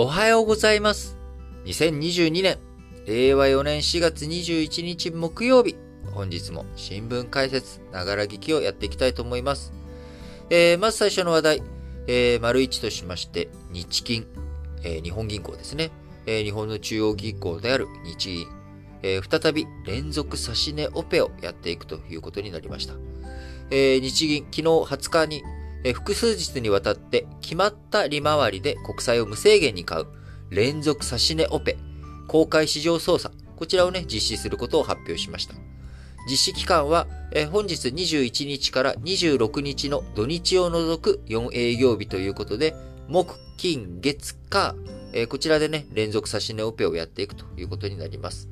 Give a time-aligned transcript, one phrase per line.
[0.00, 1.18] おはようございます。
[1.64, 2.58] 2022年、
[3.04, 5.74] 令和4年4月21日木曜日、
[6.14, 9.72] 本日も新聞解説、ながら聞きをやっていきたいと思います。
[10.50, 11.62] えーまず最初の話題、
[12.06, 14.28] えー丸一としまして、日銀、
[14.84, 15.90] えー日本銀行ですね、
[16.26, 18.46] えー日本の中央銀行である日銀、
[19.02, 22.94] えー再び連続指し値オペをやっていくということになりました。
[23.72, 25.42] えー日銀、昨日20日に、
[25.84, 30.06] え複数日にわたって決まった利回りで国債を無制限に買う
[30.50, 31.76] 連続指し値オペ、
[32.26, 35.54] 公開市場操作、こちらをね、実施することを発表しました。
[36.30, 37.06] 実施期間は、
[37.52, 42.74] 本日21日から26日の土日を除く4営業日ということで、
[43.08, 44.74] 木、金、月、火、
[45.28, 48.48] こちらでね、連続指し値オペをやっていくということになります。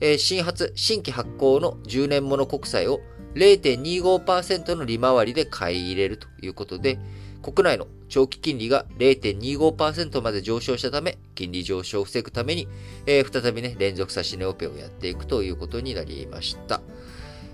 [0.00, 3.00] え新発、新規発行の10年物国債を
[3.34, 6.98] 0.25%の利回りで買い入れるということで、
[7.42, 12.68] 国内の長期金利が0.25%まで上昇したため、金利上昇を防ぐために、
[13.06, 16.82] えー再びね、連続指し値オペをやっていくということになりました。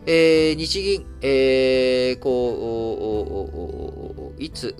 [0.06, 3.52] えー日銀、えーこ
[4.38, 4.74] ういつ、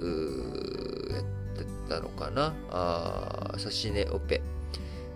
[1.10, 1.24] やっ
[1.64, 2.54] てたのかな？
[2.70, 4.40] あー指し値オペ。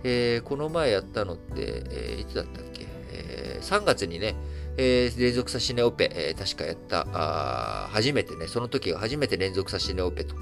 [0.03, 4.35] えーこの前やったのって、えーいつだったっけ、えー ?3 月にね、
[4.77, 10.35] えー連続指し値オペ、えー確かやったあ初めてね、その時が初めて連続指し値オペと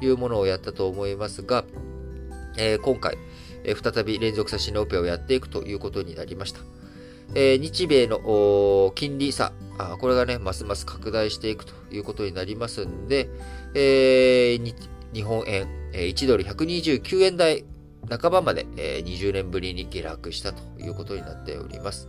[0.00, 1.64] いうものをやったと思いますが、
[2.58, 3.16] えー今回、
[3.64, 6.60] えー再び連続指し値オペをやっていくということになりました。
[7.34, 13.28] えー日米の金利差、あこれがね、ますます拡大していくということになりますんで、
[13.74, 14.74] えー
[15.12, 17.64] 日本円、えー1ドル129円台
[18.08, 22.08] 半ばまで、えー20年ぶりに下落したということになっております。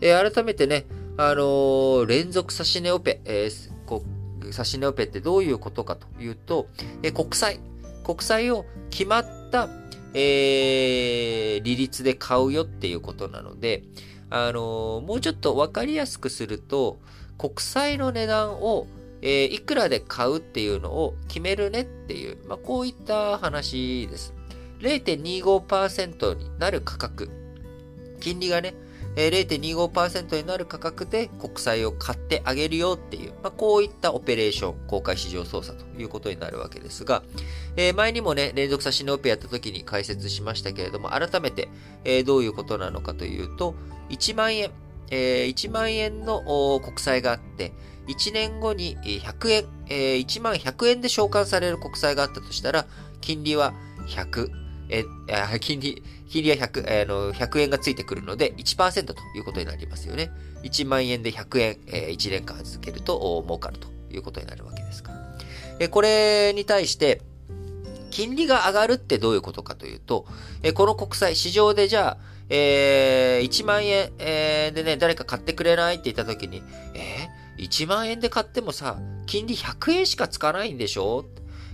[0.00, 0.86] えー改めてね、
[1.20, 4.04] あの連続指し値オペ、えーこ
[4.40, 6.68] う指し値オペってどういうことかというと、
[7.02, 7.58] え国債、
[8.04, 9.68] 国債を決まった、
[10.14, 13.82] えー利率で買うよっていうことなので、
[14.30, 17.00] あのもうちょっとわかりやすくすると、
[17.36, 18.86] 国債の値段を、
[19.20, 24.34] えーいくらで買うっていうのを決めるねっていう、まあ、こういった話です。
[24.78, 27.28] 0.25%になる価格。
[28.20, 28.74] 金利がね、
[29.16, 37.22] え0.25%になる価格で国債を買ってあげるよっていう、まあ、こういったオペレーション、公開市場操作ということになるわけですが、
[37.76, 41.68] え前にもね、連続差し値オペやった時に解説しましたけれども、改めて、
[42.04, 43.74] えどういうことなのかというと、
[44.10, 44.70] 1万円、
[45.10, 47.72] え1万円の国債があって、
[48.08, 52.86] 1年後に100円、えー1万100円で償還される国債があったとしたら、
[53.20, 53.74] 金利は
[54.06, 54.50] 100、
[54.88, 60.30] えー金利、金利は100、あの100円がついてくるので1%ということになりますよね。
[60.62, 65.18] 1万円で100円、えー1年間預けると儲かるということになるわけですから。
[65.80, 67.22] えーこれに対して、
[68.10, 70.26] 金利が上がるってどういうことかというと、
[70.62, 72.18] えーこの国債、市場でじゃあ、
[72.50, 76.62] えー1万円、えーでね、誰か買ってくれないって言った時に、
[76.94, 81.24] えー、1万円で買ってもさ、金利100円しかつかないんでしょ？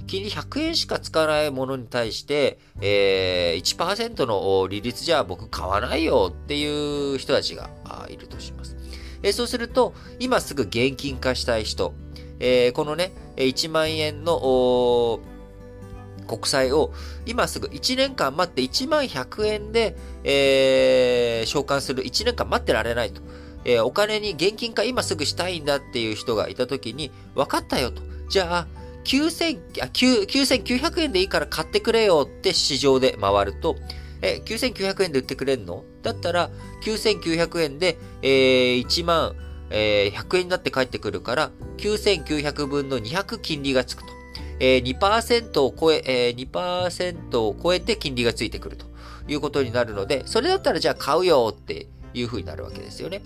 [0.07, 7.71] 金利100円しかつかないものに対して、えー、1%の利率じゃ僕買わないよっていう人たちが
[8.09, 8.77] いるとします。
[9.23, 11.95] えーそうすると、今すぐ現金化したい人、
[12.41, 15.21] えーこのね、1万円の
[16.27, 16.93] 国債を
[17.27, 23.23] 今すぐ1年間待って1万100円で、えー償還する1年間待ってられないと。
[23.65, 28.03] えーお金に現金化今すぐしたいんだっていう人がいたときに、分かったよと。
[28.29, 33.77] じゃあ、9000あ9900円でいいから買ってくれよって市場で回ると、
[34.23, 35.85] え、9900円で売ってくれんの？
[36.03, 36.51] だったら、
[36.83, 39.37] 9900円で、えー1万、
[39.71, 44.09] えー100円になって返ってくるから、9900分の200金利がつくと。
[44.61, 48.87] えー2%を超え、えー2%を超えて金利がついてくると
[49.29, 53.23] いうことになるので、それだったらじゃあ買うよっていう風になるわけですよね。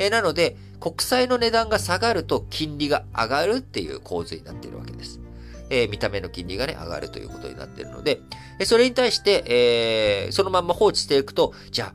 [0.00, 5.20] えなので、国債の値段が下がると金利が上がるっていう構図になっているわけです。
[5.68, 8.20] えー見た目の金利がね、上がるということになっているので、
[8.58, 11.92] えそれに対して、えーそのまんま放置していくと、じゃ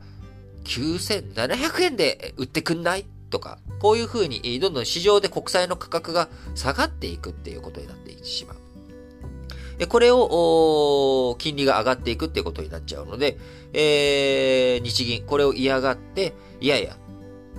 [0.64, 3.04] 9700円で売ってくんない？
[3.28, 9.86] とか、こういう風に、どんどん市場で国債の価格が下がっていくっていうことになってしまう。
[9.88, 13.36] これを、金利が上がっていくっていうことになっちゃうので、
[13.72, 16.96] えー日銀、これを嫌がって、いやいや、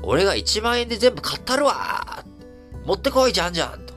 [0.04, 2.24] 俺が1万円で全部買ったるわ
[2.86, 3.94] 持ってこい、じゃんじゃんと。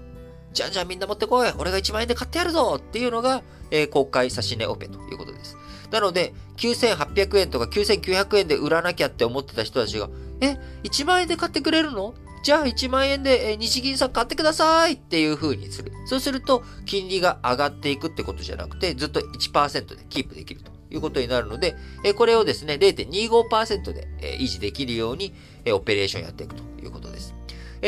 [0.53, 5.57] じゃんじゃんみんな持ってこい俺が1万円で買ってやるぞっていうのが、えー公開指値オペということです。
[5.91, 10.09] なので、9800円とか9900円で売らなきゃって思ってた人たちが、
[10.41, 12.15] え、1万円で買ってくれるの？
[12.43, 15.93] じゃあ1万円で日銀さん買ってくださいっていう風にする。
[16.07, 21.77] そうすると、金利が上がっていくってことじゃなくて、ずっと1%でキープできるということになるので、
[22.17, 24.09] これをですね、0.25%で
[24.39, 25.33] 維持できるように
[25.73, 27.35] オペレーションやっていくということです。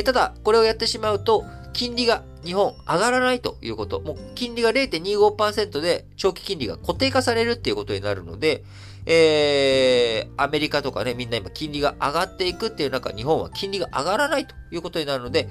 [0.05, 8.65] ただ、これをやってしまうと、金利が日本上がらないということ、もう金利が0.25%で長期金利が固定化されるっていうことになるので、
[9.05, 15.49] えー、アメリカとかね、みんな今金利が上がっていくっていう中、日本は金利が上がらないということになるので、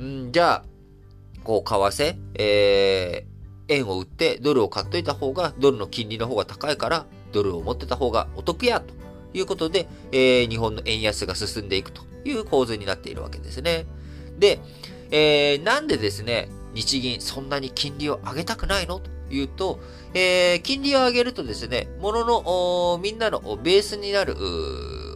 [0.00, 0.64] んじゃあ、
[1.44, 3.31] こう、為替、えー、
[3.68, 8.94] 円を売ってドルを買っといた方が、ドルの金利の方が高いから、ドルを持ってた方がお得や、と
[9.34, 13.86] いうことで、えー、日本の円安が進んでいくという構図になっているわけですね。
[14.38, 14.60] で、
[15.10, 19.78] えー、なんでですね、日銀そんなに金利を上げたくないのというと、
[20.14, 24.36] えー、金利を上げるとですね、ものの、みんなのベースになる、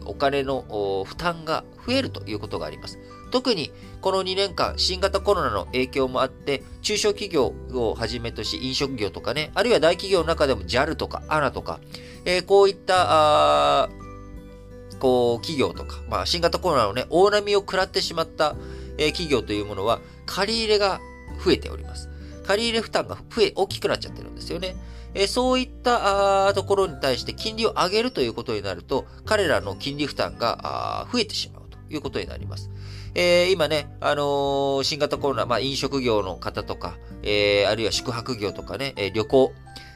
[0.05, 2.97] お金の負担が増えるということがあります。
[3.29, 3.71] 特に
[4.01, 11.79] この2年間、新型コロナの影響もあって、中小企業をはじめとし、飲食業とかね、あるいは大企業の中でも JAL とか ANA とか、
[12.25, 13.89] えー、こういった、
[14.99, 18.55] こう、企業とか、まあ、新型コロナのね、大波を食らってしまった、
[18.97, 20.99] え企業というものは、借り入れが
[21.43, 22.09] 増えております。
[22.45, 24.75] 借り入れ負担が増え、大きくなっちゃってるんですよね。
[25.13, 32.69] えそういったところに対して金利を上げるということになると、彼らの金利負担が増えてしまうということになります。
[33.19, 39.53] えー、今ね、あのー、新型コロナ、まあ、飲食業の方とか、えー、あるいは宿泊業とかね、え旅行、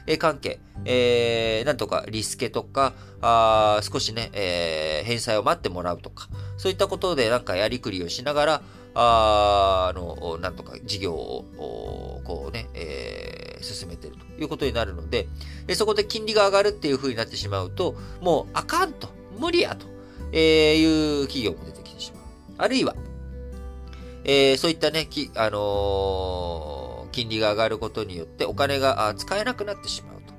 [0.08, 8.62] え関係、えー、なんとかリスケとか、あ少しね、えー、返済を待ってもらうとか、そういったことでなんかやりくりをしながら、
[8.94, 15.28] ああの、なんとか事業を、こうね、えー、進めてるということになるので、
[15.74, 19.86] そこで金利が上がるっていう風になってしまうと、もうあかんと、無理やと、
[20.32, 22.22] えいう企業も出てきてしまう。
[22.58, 22.96] あるいは、
[24.24, 30.34] えー、そういったね、きあのー、金利が上がることによってお金が使えなくなってしまうと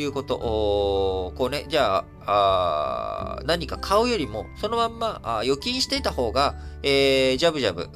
[0.00, 1.32] いうことを。
[1.36, 7.88] こうね、じゃあ、あ何か買うよりも、そのまんまあ預金していた方が、えー、ジャブジャブ、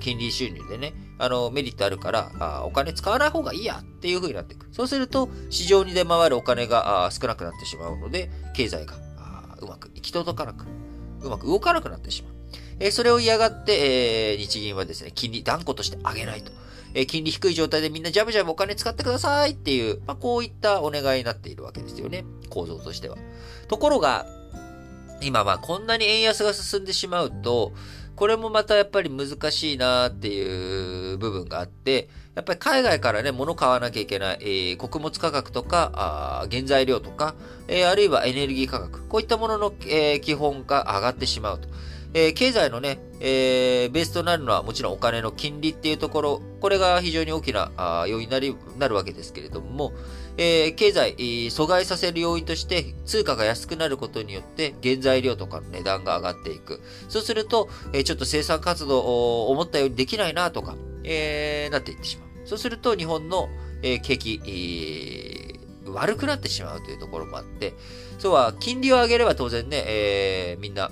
[0.00, 4.68] 金利収入でね、あの、メリットあるから、あお金使わない方がいいやっていう風になっていく。
[4.72, 8.94] そうすると、市場に出回るお金があ少なくなってしまうので、経済が
[9.60, 10.66] うまく行き届かなく、
[11.22, 12.37] うまく動かなくなってしまう。
[12.80, 16.52] え、それを嫌がって、え、日銀はですね、金利断固として上げないと。
[16.94, 22.24] え、金利低い状態でみんなジャブジャブお金使ってくださいっていう、まあ、こういったお願いになっているわけですよね。
[22.50, 23.16] 構造としては。
[23.68, 24.26] ところが、
[25.20, 27.72] 今はこんなに円安が進んでしまうと、
[28.18, 37.34] これもまたやっぱり難しいなっていう部分があって、やっぱり海外からね、物買わなきゃいけない、えー、穀物価格とか、あ原材料とか、
[37.68, 41.68] えー、あるいはエネルギー価格、こういったものの、えー、基本が上がってしまうと。
[42.14, 47.70] えー、経済のね、えー、ベースとなるのはもちろんお金の金利っていうところ、これが非常に大きな
[48.08, 49.92] 要因になりなるわけですけれども、
[50.36, 56.80] えー、経済、阻害させる要因として通貨が安くなることによって原材料とかの値段が上がっていく。
[57.08, 62.28] そうすると、えー、ちょっと生産活動を思ったようにできないなとか、えー、なっていってしまう。
[62.46, 63.48] そうすると日本の、
[63.82, 67.74] えー、景気、えー、悪くなってしまうというところもあって、
[68.18, 70.90] そうは金利を上げれば当然ね、えー、みんな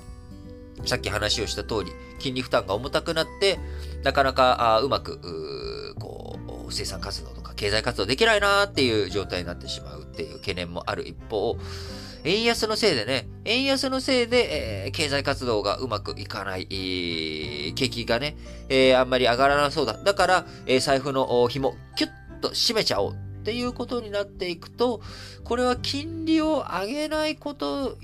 [0.85, 3.59] さっき話をした通り、金利負担が重たくなって、
[4.03, 6.39] なかなかうまく、うこ
[6.69, 11.57] う、生産活動とか経済活動できないなーっていう状態になってしまうっていう懸念もある一方、
[12.25, 18.37] 円安のせいでね、円安のせいで、えー、経済活動がうまくいかない、えー、景気がね、
[18.69, 19.95] えー、あんまり上がらなそうだ。
[20.03, 23.15] だから、え財布の紐、キュッと締めちゃおうっ
[23.45, 25.01] ていうことになっていくと、
[25.45, 27.97] これは金利を上げないこと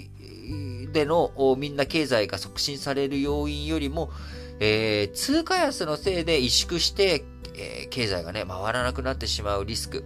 [0.93, 4.11] でのみんな経済が促進される要因よりも、
[4.61, 10.05] えー、通貨安のせいで萎縮して、えー、経済がね、回らなくなってしまうリスク。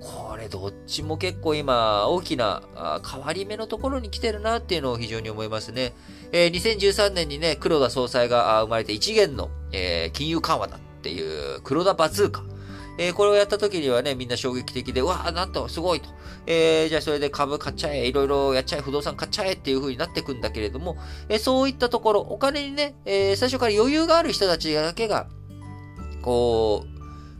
[0.00, 2.62] これどっちも結構今大きな
[3.10, 5.94] 変わり目のところに来てるなっていうのを非常に思いますね。
[6.32, 12.44] えー、2013年にね、黒田総裁が生まれて一元の、えー、金融緩和だっていう黒田バズーカ。
[12.98, 16.08] えー、これをやった時にはね、みんな衝撃的で、わあなんと、すごいと。
[16.46, 20.96] えー、じゃあそれで株買っちゃえ、いろいろやっちゃえ、不動産買っちゃえっていう風になってくんだけれども、
[21.28, 25.26] えー、そういったところ、お金にね、えー、最初から余裕がある人たちだけが、
[26.22, 26.94] こう、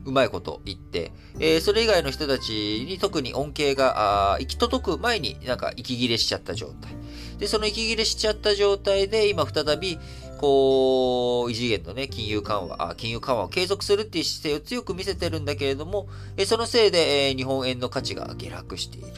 [0.05, 6.93] うまいこと言って、えー、それ以外の人たちに特に恩恵が、あ行き届く前になんか息切れしちゃった状態。
[7.39, 9.99] で、その息切れしちゃった状態で、今再び、
[10.39, 19.09] こう、異次元のね、金融緩和、金融緩和を継続するっていう姿勢を強く見せてるんだけれども、えそのせいで、え日本円の価値が下落している。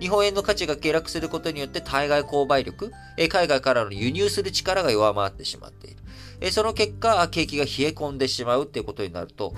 [0.00, 5.96] 日本円の価値が下落することによって対外購買力、え海外からの輸入する力が弱まってしまっている。
[6.40, 9.54] えその結果、景気が冷え込んでしまうっていうことになると、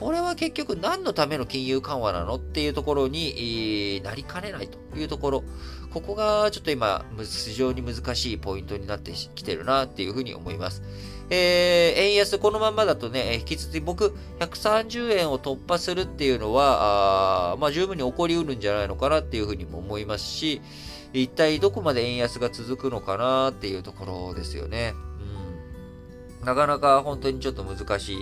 [0.00, 5.44] これは結局何のための金融緩和なのっていうところになりかねないというところ。
[5.92, 10.82] ここがちょっと今、非常に難しいポイントになってきてるなっていうふうに思います。
[11.28, 20.62] えー、円安このままだとね、引き続き僕、130円を突破するっていうのは、あまあ十分に起こりうるんじゃないのかなっていうふうにも思いますし、
[21.12, 24.94] 一体どこまで円安が続くのかなっていうところですよね。
[26.40, 26.46] うん。
[26.46, 28.16] なかなか本当にちょっと難しい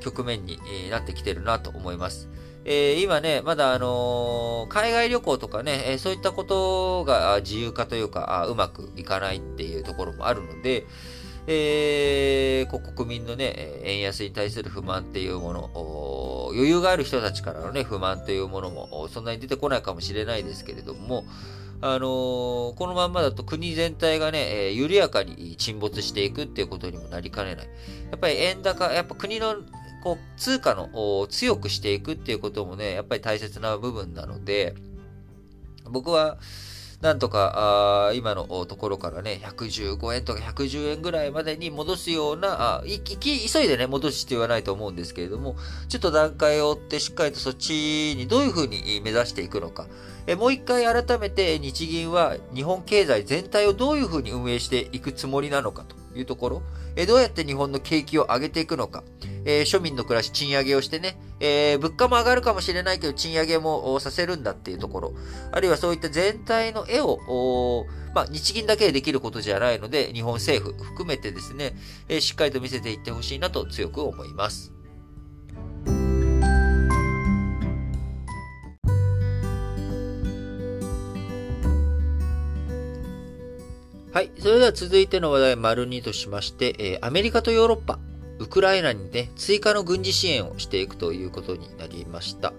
[0.00, 0.58] 局面に
[0.90, 2.28] なってきてるなと思います。
[2.64, 10.84] えー、今ね、まだあのー、海外旅行とかね、えー、そういったことが自由化というか、うまくいかないっていうところもあるので、
[11.46, 21.24] えー、国民のね、円安に対する不満っていうもの、余裕がある人たちからのね、不満というものもそんなに出てこないかもしれないですけれども、
[21.80, 27.66] あのー、このまんまだと国全体がね、えー、緩やかに沈没していくっていうことにもなりかねない。
[28.10, 29.56] やっぱり円高、やっぱ国の
[30.02, 34.74] こう通貨の強くしていくっていうこともね、やっぱり大切な部分なので、
[35.90, 36.38] 僕は、
[37.00, 45.54] なんとか、あ今のところからね、115円とか110円ぐらいまでに戻すような、あいき急いでね、戻す必要はないと思うんですけれども、
[45.88, 49.86] ちょっと段階を追ってしっかりとそっちにどういうふうに目指していくのか。
[50.26, 56.62] えもう一回改めて日銀は日本経済全体をどういうふうに運営していくつもりなのかというところ、
[56.96, 59.04] えどうやって日本の景気を上げていくのか、
[59.44, 65.14] えー、庶民の暮らし賃上げをしてね、えー、物価も上がるかもしれないけど賃上げもさせるんだっていうところ、
[65.52, 71.74] あるいはそういった全体の絵を、まあ、日銀だけでできることじゃないので、日本政府含めてですね、
[72.08, 74.77] えー、しっかりと見せていってほしいなと強く思います。
[84.18, 84.32] はい。
[84.40, 88.00] それでは続いての話題、丸2としまして、えー、アメリカとヨーロッパ、
[88.40, 92.52] ウクライナにね、追加の軍事支援をしていくということになりました。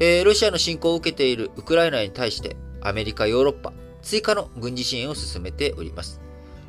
[0.00, 3.72] えー、ロシアの侵攻を受けているウクライナに対して、アメリカ、ヨーロッパ、
[4.02, 6.20] 追加の軍事支援を進めております。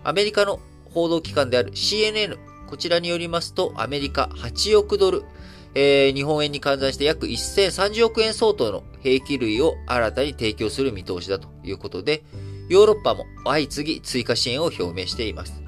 [0.03, 0.59] アメリカの
[0.93, 5.23] 報道機関である CNN、こちらによりますと、アメリカ8億ドル、
[5.73, 12.23] えー、日本円に換算して約1030億円相当の兵器類を新たに提供する見通しだということで、
[12.69, 15.61] ヨーロッパも相次ぎ追加支援を表明しています。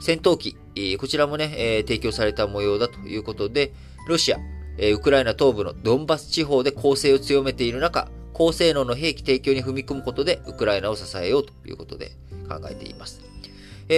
[0.00, 0.56] 戦闘機、
[0.98, 3.72] こちらもね、え提供された模様だということで、
[4.08, 4.38] ロシア、
[4.78, 12.12] ウクライナ東部のドンバス地方で攻勢を強めている中、高性能の兵器提供に踏み込むことで、ウクライナを支えようということで
[12.48, 13.22] 考えています。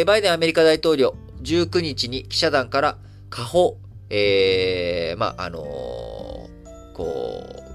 [0.06, 2.98] バイデンアメリカ大統領、19日に記者団から
[3.30, 3.76] 下方、
[4.10, 7.68] えー、まあ、あのー、こう、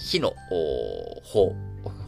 [0.00, 0.32] 火の
[1.22, 1.54] 砲、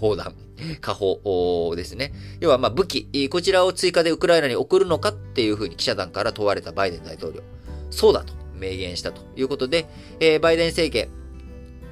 [0.00, 0.34] 砲弾、
[0.80, 2.12] 下砲ですね。
[2.40, 7.42] 要はま武器、こちらを追加でウクライナに送るのかっていうふうに記者団から問われたバイデン大統領。
[7.90, 9.87] そうだと明言したということで、
[10.21, 11.09] え、バイデン政権、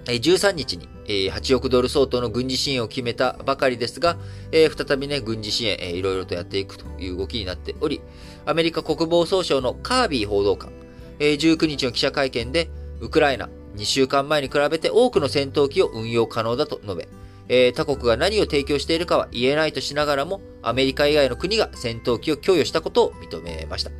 [0.07, 4.17] 13日に8億ドル相当の軍事支援を決めたばかりですが、
[4.53, 8.01] 再びね、軍事支援、いろいろとやっていくという動きになっており、
[8.47, 10.71] アメリカ国防総省のカービー報道官、
[11.19, 17.09] 19日の記者会見で、ウクライナ、2週間前に比べて多くの戦闘機を運用可能だと述べ、
[17.53, 23.91] えー、他国が何を提供しているかは言えないとしながらも、アメリカ以外の国が戦闘機を供与したことを認めました。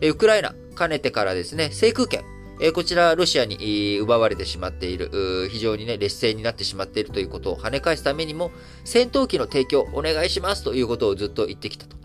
[0.00, 2.22] えー、ウクライナ、かねてからですね、制空権、
[2.60, 8.52] えー、こちらロシアに奪われてしまっている、非常にね、劣勢になってしまっているということを跳ね返すためにも、
[8.84, 11.96] 戦闘機の提供お願いしますということをずっと言ってきたと。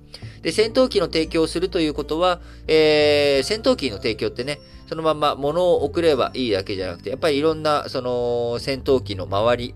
[0.42, 9.76] で、戦闘機の提供をするということは、えー、戦闘機の提供ってね、そのまま物を送ればいいだけじゃなくて、やっぱりいろんな、その、戦闘機の周り、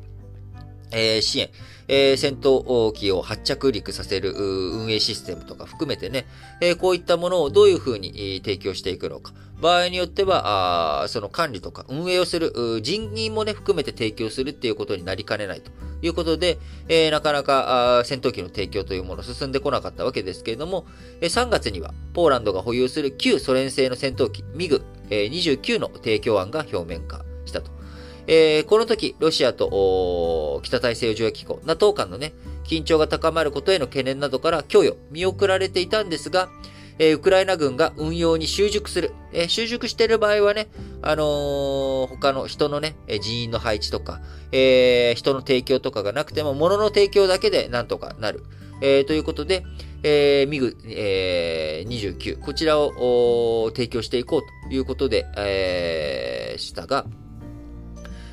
[0.91, 1.49] えー、支援、
[1.87, 6.25] えー、戦闘機を発着陸させる運営システムとか含めてね、
[6.61, 9.33] えー、こういったものをどういうふうに提供していくのか。
[9.59, 12.53] 場合によっては、あその管理とか運営をする
[12.83, 15.71] 人員もね、含めて提供するっていうことになりかねないと
[16.03, 20.85] いうことで、えー、なかなか戦闘機の提供というもの進んでこなかったわけですけれども
[21.21, 27.26] え、3月にはポーランドが保有する旧ソ連製の戦闘機ミグ29の提供案が表面化。
[28.27, 32.33] えー、この時、ロシアと北大西洋条約機構、NATO 間のね、
[32.65, 36.49] 緊張が高まることへの懸念などから供与、見送られていたんですが、
[36.99, 39.13] えー、ウクライナ軍が運用に習熟する。
[39.31, 40.67] えー、習熟している場合はね、
[41.01, 44.19] あのー、他の人のね、人員の配置とか、
[44.51, 48.43] え、人の提供とかがなくても、物の提供だけでなんとかなる。
[48.81, 49.63] え、ということで、
[50.03, 57.05] えー、ミグ、えー、29、こちらを提供していこうということで、え、したが、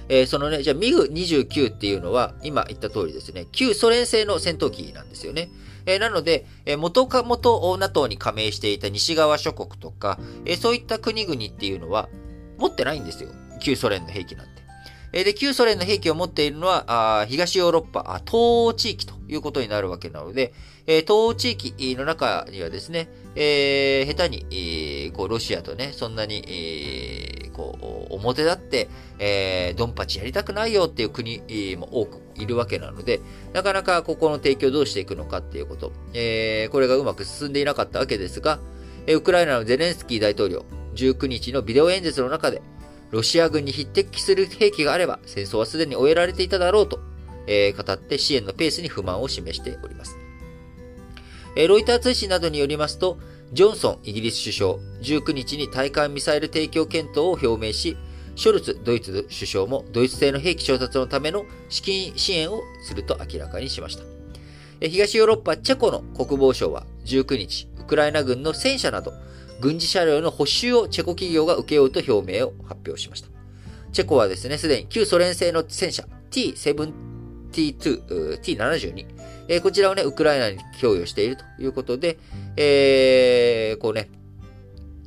[0.09, 5.51] えー、そのね、じゃあミグ29っていうのは、今言った通りですね、旧ソ連製の戦闘機なんですよね。
[5.87, 12.09] えー、なので、えー、元か元 NATO に加盟していた西側諸国とか、え、そういった国々っていうのは
[12.59, 13.31] 持ってないんですよ。
[13.61, 14.55] 旧ソ連の兵器なんて。
[15.17, 20.53] えで、旧ソ連の兵器を持っているのは、東ヨーロッパ、東欧地域ということになるわけなので、
[20.87, 31.43] 東欧地域の中にはですね、え、下手に、え、こう、ロシアとね、そんなに、え、こう、表立って、えー、ドンパチやりたくないよっていう国
[31.79, 33.21] も多くいるわけなので、
[33.55, 38.59] なかなかここの提供どうしていくのかっていうこと、えー、これがうまく進んでいなかったわけですが、
[39.09, 42.61] ウクライナのゼレンスキー大統領、19日のビデオ演説の中で、
[43.11, 47.01] ロシア軍に匹敵する兵器があれば、戦争はすでに終えられていただろうと、
[47.47, 50.17] えー、語って支援のペースに不満を示しております。
[51.57, 53.19] え、ロイター通信などによりますと、
[53.53, 57.97] ジョンソンイギリス首相、19日に対艦ミサイル提供検討を表明し、
[58.37, 64.05] ショルツドイツ首相もドイツ製の兵器調達のための資金支援をすると明らかにしました。
[64.81, 69.13] 東ヨーロッパチェコの国防省は19日、ウクライナ軍の戦車など
[69.61, 73.29] 軍事車両の補修をチェコ企業が受けようと表明を発表しました。
[73.93, 76.93] チェコはですね、すでに旧ソ連製の戦車 T72、
[77.53, 79.07] T72、
[79.49, 82.19] えー、こちらをね、ウクライナに供与しているということで、
[82.57, 84.11] えー、こうね、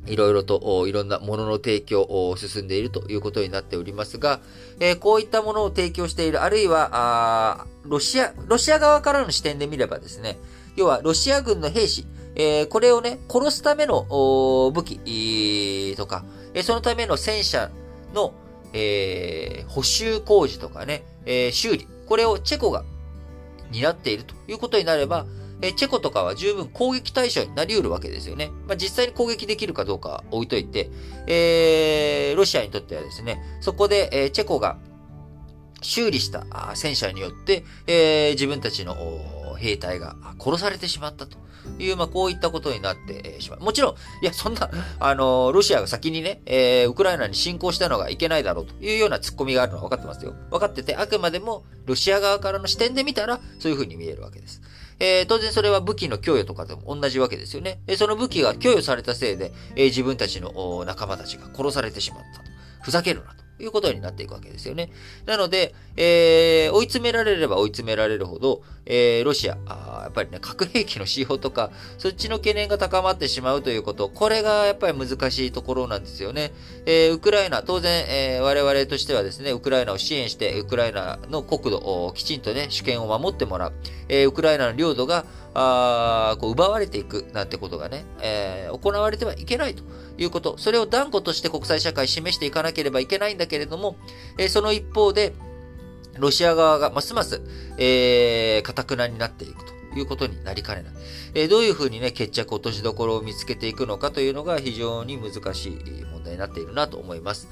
[0.06, 4.40] いろいろと、いろんなものの提供を進んでいるということになっておりますが、
[4.80, 10.38] えー、こういったものを提供している、あるいは、あロシア、ロシア側からの視点で見ればですね、
[10.76, 14.06] 要はロシア軍の兵士、えー、これをね、殺すための
[14.72, 17.70] 武器とか、えそのための戦車
[18.14, 18.32] の、
[18.72, 22.84] えー、補修工事とかね、え、修理、これをチェコが
[23.70, 25.26] になっているということになれば、
[25.60, 28.50] えチェコとかは十分攻撃対象になり得るわけですよね。
[28.66, 30.90] まあ、実際に攻撃できるかどうか置いといて、
[31.26, 34.78] えー、ロシアにとってはですね、そこで、えチェコが
[35.82, 36.44] 修理した
[36.74, 38.96] 戦車によって、えー、自分たちの
[39.58, 41.36] 兵隊が殺されてしまったと
[41.78, 43.60] いう、まあ、こういったことになってしまう。
[43.60, 44.70] もちろん、いや、そんな、
[45.00, 50.34] あの、ロシアが先にね、えー、ウクライナに侵攻したのがいけないだろうというような突っ込みがあるのは分かってますよ。
[50.50, 54.60] 分かってて、あくまでも、ロシア側からの視点で見たら、そういう風に見えるわけです。
[55.00, 57.80] えー、当然それは武器の供与とかでも同じわけですよね。
[57.86, 62.50] えーその武器が供与されたせいで、えー、自分たちの仲間たちが殺されてしまったと。
[62.82, 63.47] ふざけるなと。
[63.60, 64.90] いうことになっていくわけですよね。
[65.26, 76.52] なので、えー、追い詰められれば追い詰められるほど、えー、ロシアあ、やっぱりね、核兵器の使用とか、そっちの懸念が高まってしまうということ、これがやっぱり難しいところなんですよね。
[76.86, 83.72] えー、ウクライナ、当然、えー、我々としてはですね、ウクライナを支援して、ウクライナの国土をきちんとね、主権を守ってもらう。
[84.08, 89.82] えー、ウクライナの領土が、あこう奪われていくなんてことがね、えー、行われてはいけないと
[90.16, 90.56] いうこと。
[90.58, 93.96] それを断固として国際社会示していかなければいけないんだけれども、
[94.36, 95.32] えー、その一方で、
[96.18, 97.40] ロシア側がますます、
[97.76, 99.78] えー、堅くなになっていくと。
[99.96, 100.92] いうことになりかねない。
[101.34, 107.48] えー、どういうふうにね、決着落としどころを見つけていくのかというのが非常に難しい問題になっているなと思います。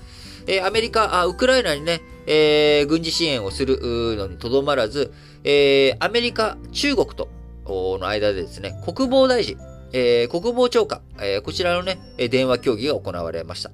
[0.46, 3.78] えー、アメリカ、あウクライナにね、えー、軍事支援をする
[4.16, 5.12] のにとどまらず、
[5.44, 7.28] えー、アメリカ、中国と
[7.68, 9.56] の間でですね、国防大臣、
[9.92, 11.98] えー、国防長官、えー、こちらのね、
[12.30, 13.70] 電話協議が行われました。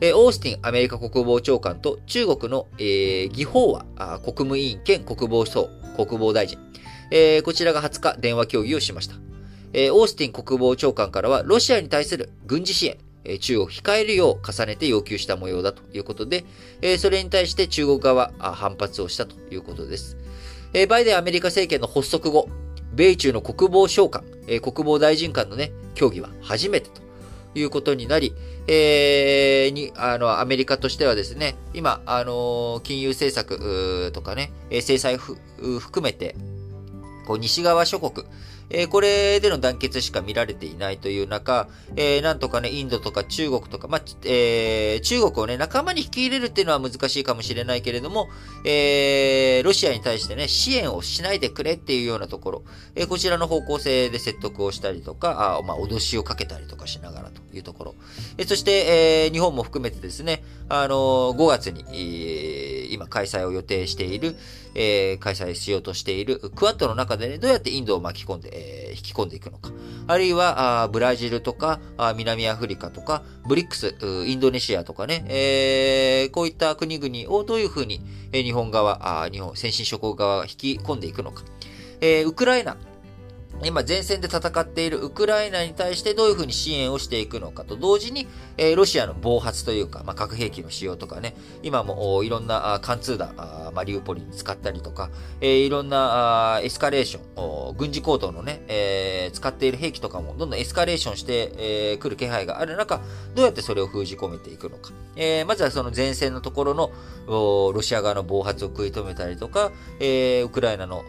[0.00, 3.84] えー、オースティンアメリカ国防長官と中国の、えー、義法は
[4.20, 6.58] 国務委員兼国防省国防大臣、
[7.10, 9.14] えー、こちらが20日電話協議をしました。
[9.72, 16.44] えー、オースティン国防長官からはロシアに対する軍事支援、えー、中を控えるよう重ねて要求した模様だということで、
[16.82, 20.16] え、それに対して中国側は反発をしたということです。
[20.72, 22.48] え、バイデンアメリカ政権の発足後、
[22.94, 27.02] 米中の国防相官、えー、国防大臣間のね、協議は初めてと
[27.58, 28.34] いうことになり、
[28.66, 36.34] えー、に、あの、アメリカとしてはですね、今、あの、金融政策とかね、制裁含めて、
[37.26, 38.26] こう、西側諸国、
[38.70, 48.28] えー、これでの団結しか見られていないという中、えー、なんとかね、インドとか中国とか、まあ、えー、中国をね、仲間に引き入れるっていうのは難しいかもしれないけれども、
[48.64, 57.94] えー、ロシアに対してね、支援をしないでくれっていうようなところ、えー、こちらの方向性で説得をしたりとか、あまあ、脅しをかけたりとかしながらというところ。
[58.38, 64.36] えー、そして、えー、日本も含めてですね、あのー、5月に、えー、今開催を予定している、
[64.74, 69.72] えー、開催しようとしているクワッドの中でね、どうやってインドを巻き込んで、え、引き込んでいくのか。
[70.06, 71.80] あるいは、ブラジルとか、
[72.16, 78.00] 南アフリカとか、ブリックス、インドネシアとかね、え、こういった国々をどういうふうに、
[78.32, 81.42] 日本側、日本、先進諸国側が引き込んでいくのか。
[82.00, 82.76] え、ウクライナ、
[83.62, 103.00] 今前線で戦っているウクライナに対してどういうふうに支援をしていくのかと同時に、えー、ロシアの暴発というか、まあ、核兵器の使用とかね、今もいろんな貫通弾、あマリウポリに使ったりとか、えー、いろんなエスカレーション、軍事行動のね、えー、使っている兵器とかもどんどんエスカレーションしてく、えー、る気配がある中、
[103.34, 104.92] どうやってそれを封じ込めていくのか。
[105.16, 106.90] えー、まずはその前線のところの
[107.26, 111.04] ロシア側の暴発を食い止めたりとか、えー、ウクライナの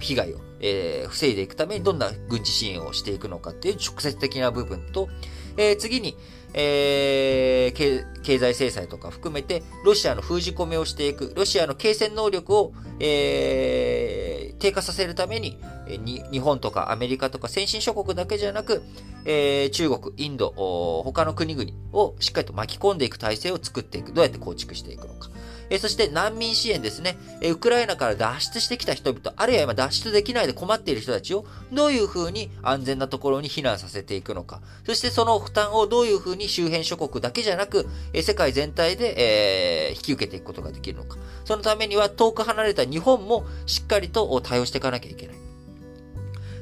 [0.00, 5.08] 被害をえー、防いでいくためにどんな軍事支援をしていくのかっていう直接的な部分と、
[5.56, 6.16] えー、次に、
[6.54, 18.82] えー、経済制裁とか含めて、ロシアの封じ込めをしていく、ロシアの継戦能力を、えー、低下させるために、に日本とかアメリカとか先進諸国だけじゃなく、
[19.24, 20.52] えー、中国、インド、
[21.04, 24.12] 他の国々をしっかりと巻き込んでいく体制を作っていく。
[24.12, 25.30] どうやって構築していくのか。
[25.70, 41.16] えそして難民支援ですね、えウクライナから脱出してきた人々、あるいは今脱出できないで困っている人たちをどういうふうに安全なところに避難させていくのか、そしてその負担をどういうふうに周辺諸国だけじゃなく、え世界全体で、え引き受けていくことができるのか。
[41.44, 45.45] そのためには遠く離れた日本もしっかりと対応していかなきゃいけない。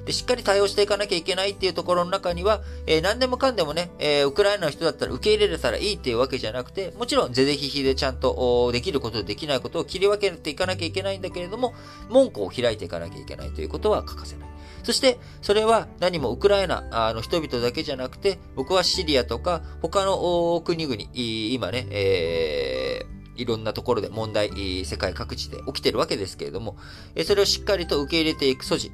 [0.05, 11.73] で、しっかり対応していかなきゃいけないっていうところの中には、えー、何でもかんでもね、えー、ウクライナの人だったら受け入れれたらいいっていうわけじゃなくて、もちろん、ぜぜひひでちゃんとできることとできないことを切り分けていかなきゃいけないんだけれども、
[12.11, 14.49] 門戸を開いていかなきゃいけないということは欠かせない。
[14.83, 26.77] そして、それは何もウクライナの人々だけじゃなくて、僕はシリアとか他の国々、今ね、えーいろんなところで問題、世界各地で起きてるわけですけれども、
[27.25, 28.93] それをしっかりと受け入れていく素地、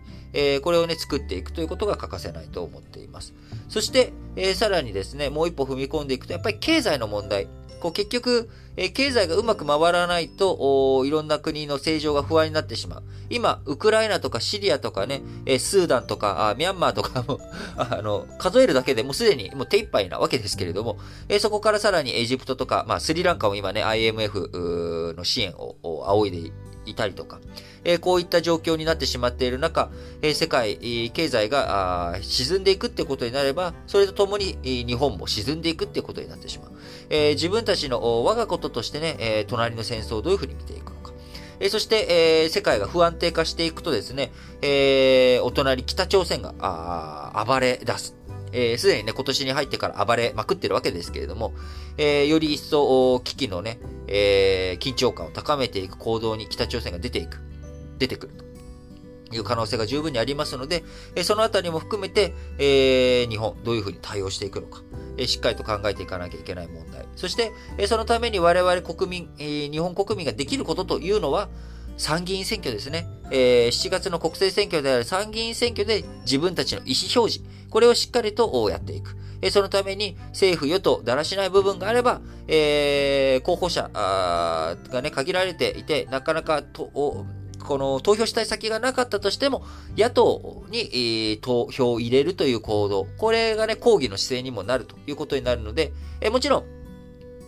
[0.62, 3.34] これをね、作っていくということが欠かせないと思っています。
[3.68, 4.12] そして、
[4.54, 7.48] さらにですね、もう一歩踏み込んでいくと、やっぱり経済の問題、
[7.80, 13.02] こう結局、え経済がうまく回らないと、いろんな国の政情が不安になってしまう。
[13.28, 17.40] 今、ウクライナとかシリアとかね、えスーダンとか、あミャンマーとかも
[17.76, 26.52] あの、数えるだけでもうすでにもう手一杯なわけですけれども、えそこからさらにエジプトとか、まあ、スリランカも今ね、IMF の支援を仰いで
[26.86, 27.40] いたりとか、
[27.84, 29.90] えこういった状況になってしまっている中、
[30.22, 36.72] え世界、経済が沈んでいくってことになれば、それとともに日本も沈んでいくってことになってしまう。
[37.10, 41.12] え自分たちの我がこととしてね、え隣の戦争をどういうふうに見ていくのか。
[41.58, 48.16] えそして、え世界が不安定化していくとですね、えお隣北朝鮮が暴れ出す。
[48.52, 51.52] えー、すでにね、今年に入ってから暴れまくってるわけですけれども、
[51.98, 57.40] えー、より一層危機のね、えー、緊張感を高めていく行動に北朝鮮が出ていく。
[58.00, 58.49] 出てくると
[59.32, 60.84] いう可能性が十分にありますので、
[61.22, 64.82] そのあたりも含めて、えー、日本、どういうふうに対応していくのか、
[65.16, 67.06] えしっかりと考えていかなきゃいけない問題。
[67.16, 71.48] そして、えそのために我々国民、え日本国民ができることというのは、
[71.96, 73.06] 参議院選挙ですね。
[73.30, 79.16] えー、7月の国政選挙である参議院選挙で自分たちの意思表示、これをしっかりとやっていく。
[79.42, 87.26] えそのために政府、与党、だらしない部分があれば、えー、候補者がね、限られていて、なかなかと
[87.70, 89.62] この投票したい先がなかったとしても、
[89.96, 96.64] 野党に、えー、投票を入れるという行動、これがね、抗議の姿勢にもなるということになるので、えー、もちろん、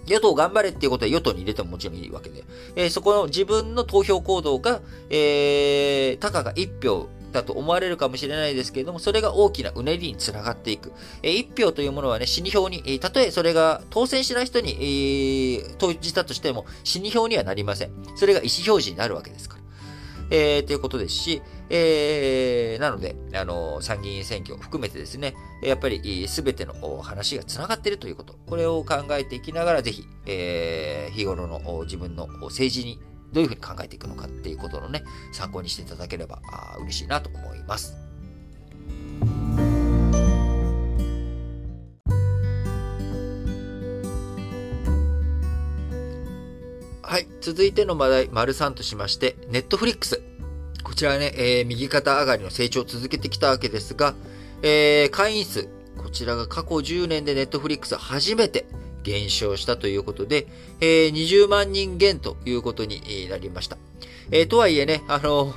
[0.06, 2.44] 与党頑張れっていうことは与党に入れてももちろんいいわけで、
[2.76, 4.80] えー、そこの自分の投票行動が、
[5.10, 10.92] えー、たかが一票だと思われるかもしれないですけれども、それが大きなうねりにつながっていく。
[11.24, 17.90] えー、一票というものはね、死に票に、えー、たとえそれが当選しない人に、えー、投じたとしても、死に票にはなりません。
[18.14, 19.61] それが意思表示になるわけですから。
[20.34, 32.98] えー、ということですし、えー、なので、あの、参議院選挙を含めてですね、やっぱり全ての話が繋がっているということ、これを考えていきながら、ぜひ、えー、日頃の自分の政治に
[33.34, 36.40] どういうふうに考えていくのかっていうことのね、参考にしていただければ
[36.80, 38.01] 嬉しいなと思います。
[47.04, 47.26] はい。
[47.40, 50.22] 続いての話題、丸3としまして、ネットフリックス。
[50.84, 54.14] こちらね、えー、右肩上がりの成長を続けてきたわけですが、
[54.62, 58.66] えー、会員数、こちらが過去10年でネットフリックス初めて
[59.02, 60.46] 減少したということで、
[60.80, 63.76] えー、20万人減ということになりました。
[64.30, 65.54] えー、とはいえね、あの、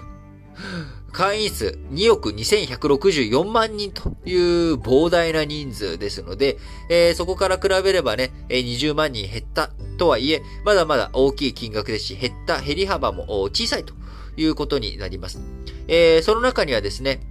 [1.15, 6.57] 会員数2億2164万人という膨大な人数ですので、
[6.89, 13.93] えー、そこから比べればね、20万人減ったとはいえ、まだまだ大きい金額ですし、減った減り幅も小さいと
[14.35, 15.39] いうことになります。
[15.87, 17.21] えー、その中にはですね、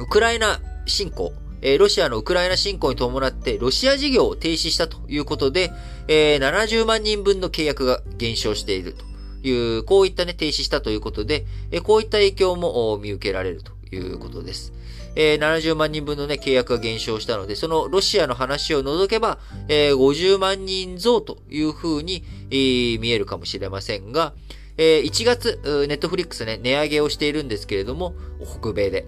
[0.00, 5.70] ウクライナ侵攻、え、ロシアのウクライナ侵攻に伴ってロシア事業を停止したということで、
[6.08, 9.11] えー、70万人分の契約が減少していると
[9.42, 14.72] いう、こういったね、停止したということで、え、こういった影響も見受けられるということです。
[15.14, 24.32] えー、70万人分のね、契約が減少したので、そのロシアの話を除けば、えー、50万人増という風に、えー、見えるかもしれませんが、
[24.78, 28.14] えー、1月、ネットフリックスね、値上げをしているんですけれども、
[28.60, 29.06] 北米で。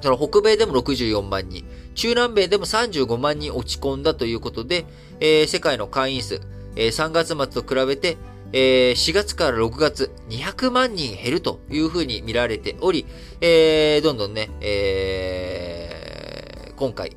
[0.00, 4.86] その北米でも64万人、中南米でも35万人落ち込んだということで、
[5.18, 6.40] えー、世界の会員数、
[6.76, 8.16] えー、3月末と比べて、
[8.52, 13.06] えー、4月から6月200万人減るというふうに見られており、
[13.40, 17.12] えー、どんどんね、えー、今回、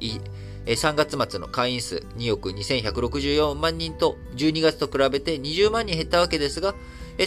[0.65, 6.75] 3月末の会員数2億2164万人と12月と比べて20万人減ったわけですが、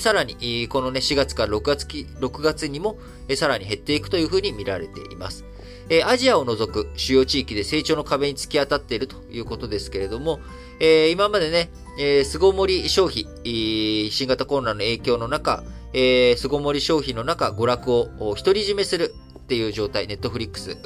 [0.01, 2.99] さらに、このね、4月から6月、6月にも、
[3.37, 5.45] さらに減っていくというふうに見られています。
[5.89, 10.41] えアジアを除く主要地域で成長の壁に突き当たっているということですけれども、
[10.81, 13.27] え今までね、え巣ごもり消費、
[14.11, 20.77] 新型コロナの影響の中、え巣ごもり消費の中、娯楽を独り占めするっていう状態、ネットフリックス、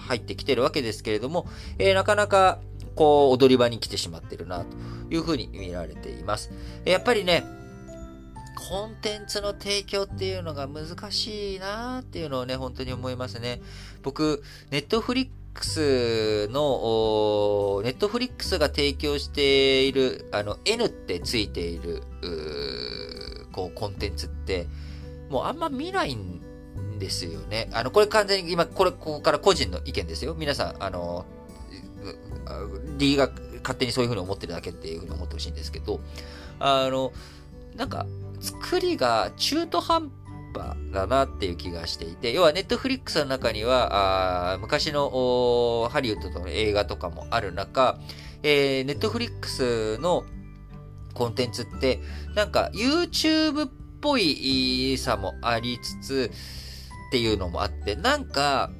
[0.00, 1.46] 入ってきてるわけですけれども、
[1.78, 2.58] えなかなか、
[2.94, 4.66] こう、踊り場に来てしまってるな、と
[5.14, 6.50] いうふうに見られています。
[6.84, 7.44] やっぱりね、
[8.68, 13.60] コンテンツの提供っていうのが難しいなっていうのをね、本当に思いますね。
[14.04, 22.04] 僕、ネットフリックスの、ネットフリックスが提供している、あの、N ってついている、
[23.50, 24.68] こう、コンテンツって、
[25.28, 26.40] もうあんま見ないん
[27.00, 27.68] ですよね。
[27.72, 30.36] あの、これ完全に今、これ、ここから個人の意見ですよ。
[30.38, 31.26] 皆さん、あの、
[32.96, 33.28] D が
[33.62, 35.98] 勝手にそういうふうに思ってるだけっていうふうに思ってほしいんですけど、
[36.60, 37.12] あの、
[37.76, 38.06] なんか、
[38.42, 40.10] 作りが中途半
[40.52, 47.98] 端だなっていう気がしていて、要はネットフリックスの中には、あ昔のハリウッドの映画とかもある中、
[48.42, 50.24] えー、ネットフリックスの
[51.14, 52.00] コンテンツって、
[52.34, 56.30] なんか YouTube っぽいさもありつつ、
[57.08, 58.70] っていうのもあって、なんか、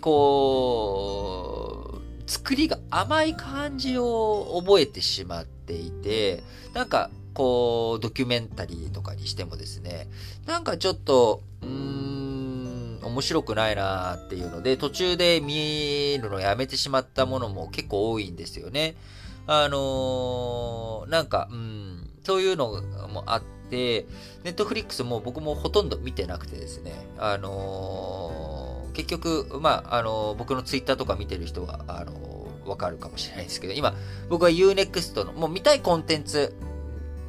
[0.00, 10.08] こう、作りが甘い感じを覚えてしまっていて、なんかこう、ドキュメンタリーとかにしてもですね、
[10.44, 18.94] なんかちょっと、うーん、面白くないなーっていうので、途中で見るのやめてしまったものも結構多いんですよね。
[19.46, 24.04] あのー、なんか、うん、そういうのもあって、
[24.44, 33.94] ネットフリックスも僕もほとんど見てなくてですね、あのー、結局、まあ、あのー、僕のツイッターとか見てる人は、あのわかるかもしれないですけど、今、
[34.28, 36.54] 僕は Unext の、もう見たいコンテンツ、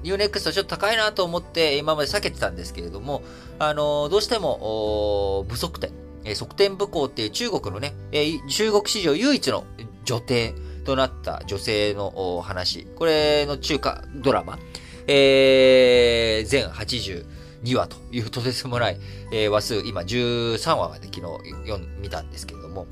[0.04, 3.24] ユーネクストちょっと高いなと思って今まで避けてたんですけれども、
[3.60, 5.92] あのどうしても、不足点、
[6.24, 9.66] え側転武功っていう中国のね、え中国史上唯一の
[10.06, 14.60] 女帝となった女性の話、これの中華ドラマ、
[15.08, 18.98] えー、全82話というとてつもない、
[19.32, 22.88] えー、話数、今13話まで昨日読見たんですけれども、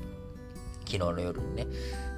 [0.86, 1.66] 昨日の夜にね。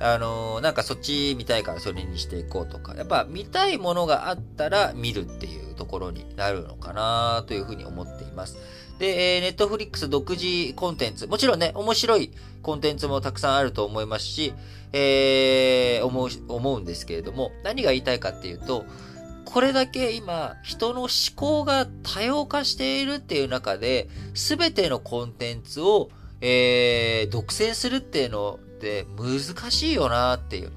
[0.03, 8.59] あのー、なんかそっち見たいからそれにしていこうとか、やっぱ見たいものがあったら見るっていうところになるのかなというふうに思っています。
[8.99, 14.53] で、えー、ネットフリックス独自コンテンツ、もちろんね、面白いコンテンツもたくさんあると思いますし、
[14.93, 18.85] えー、思う、思うんですけれども、何が言いたいかっていうと、
[19.45, 26.11] これだけ今、人の思考が多様化しているっていう中で、すべてのコンテンツを、
[26.41, 30.73] えー、独占するっていうのって難しいよなっていう。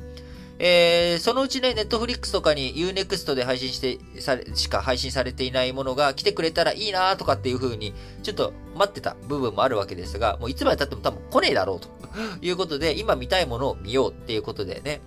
[0.57, 11.89] えー、そのうちね、ネットフリックスとかに Unext で配信して、され、しか配信されていないものが来てくれたらいいなとかっていう風に、ちょっと待ってた部分もあるわけですが、もういつまで経っても多分来ねえだろうと
[12.41, 15.01] いうことで、今見たいものを見ようっていうことでね、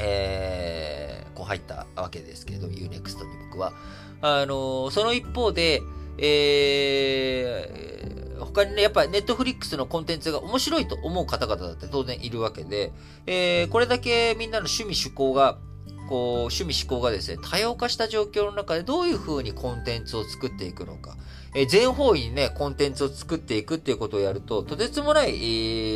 [0.00, 3.72] えー、こう入ったわけですけど、Unext に僕は。
[4.20, 5.80] あのー、その一方で、
[6.18, 7.95] えー、
[8.56, 12.90] 他にね、やっぱネットフリックスのコンテンツが面白いと思う方々だって当然いるわけで、
[13.26, 15.58] えー、これだけみんなの趣味趣向が、
[16.08, 21.16] こう、趣味趣向がですね、多様化した状況の中でどういう風にコンテンツを作っていくのか。
[21.54, 25.34] えー、全方位にね、コンテンツを作っていくっていうことをやると、とてつもない、え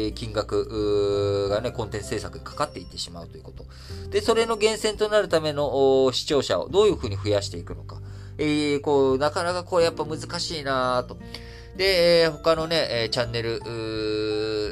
[0.09, 3.65] ー、金額がね、コンテンツ制作にかかっていってしまうということ。
[4.11, 8.01] で、それの源泉となるための視聴者をどういう風に増やしていくのか。
[8.37, 11.17] えー、こう、なかなかこれやっぱ難しいなと。
[11.81, 13.59] で、えー、他のね、えチャンネル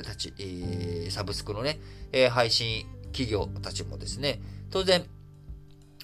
[0.05, 1.81] たち、えー、サブスクのね、
[2.13, 5.07] え配信企業たちもですね、当然、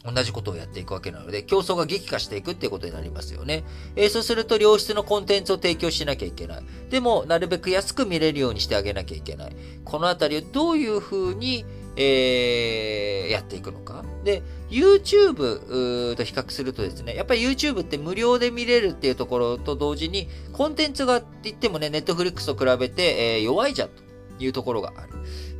[0.02, 3.64] 同じことをやっていくわけなので、競争が激化していくっていうことになりますよね。
[3.96, 6.62] えー、そうすると良質のコンテンツを提供しなきゃいけない。
[6.88, 9.56] でも、なるべく安く見れるようにしてあげなきゃいけない。
[9.84, 14.04] このあたりをどういうふうに、えー、やっていくのか。
[14.24, 24.02] で、YouTube と比較するとですね、やっぱり YouTube って無料で見れるっていうところと同時に、コンテンツがって言ってもね、Netflix と比べて、えー、弱いじゃんと
[24.38, 25.08] いうところがある。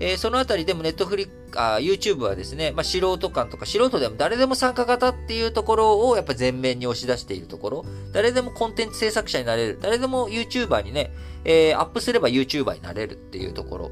[0.00, 11.12] えー、そのあたりでも Netflix、YouTube はですね、まあ、素人感とか素人でも誰でも参加型っていうところをやっぱ前面に押し出しているところ、誰でもコンテンツ制作者になれる、誰でも YouTuber にね、
[11.44, 13.90] えー、アップすれば YouTuber になれるっていうところ、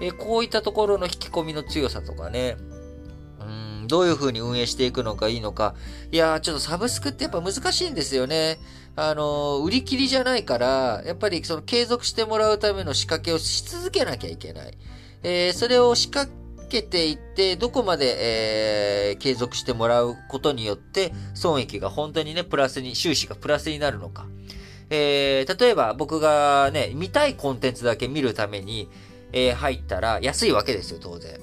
[0.00, 2.56] え、こういったところの引き込みの強さとかね、
[3.40, 5.74] うんどういう風に運営していくのかいいのか。
[6.10, 8.58] いやー、ちょっとサブスクってやっぱ難しいんですよね。
[8.96, 14.76] あのー、売り切りじゃないから、やっぱりその継続してもらうための仕掛けをし続けなきゃいけない。
[15.22, 16.32] えー、それを仕掛
[16.68, 24.26] けていって、どこまで、えー、継続してもらうことによって、損益が本当にね、プラスに、収支がプラスになるのか。
[24.88, 28.88] えー、例えば僕がね、見たいコンテンツだけ見るために、
[29.36, 31.38] えー、入ったら安いわけですよ、当然。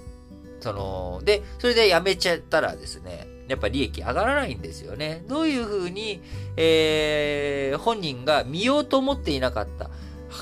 [0.61, 5.23] その、で、それでやめちゃったらですね、やっぱ利益上がらないんですよね。
[5.27, 6.19] どういうふうに、
[6.57, 9.91] えー、本人が見ようと思っていなかった。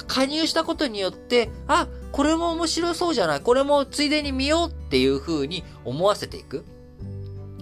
[0.07, 6.63] 加入したことによって、あ、これも面白そうじゃない、これもついでに見ようっていう風に思わせていく。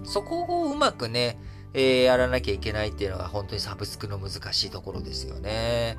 [0.04, 1.36] そこをうまくね、
[1.74, 5.96] えー、やらなきゃいけないっていうのが本当にサブスクの難しいところですよね。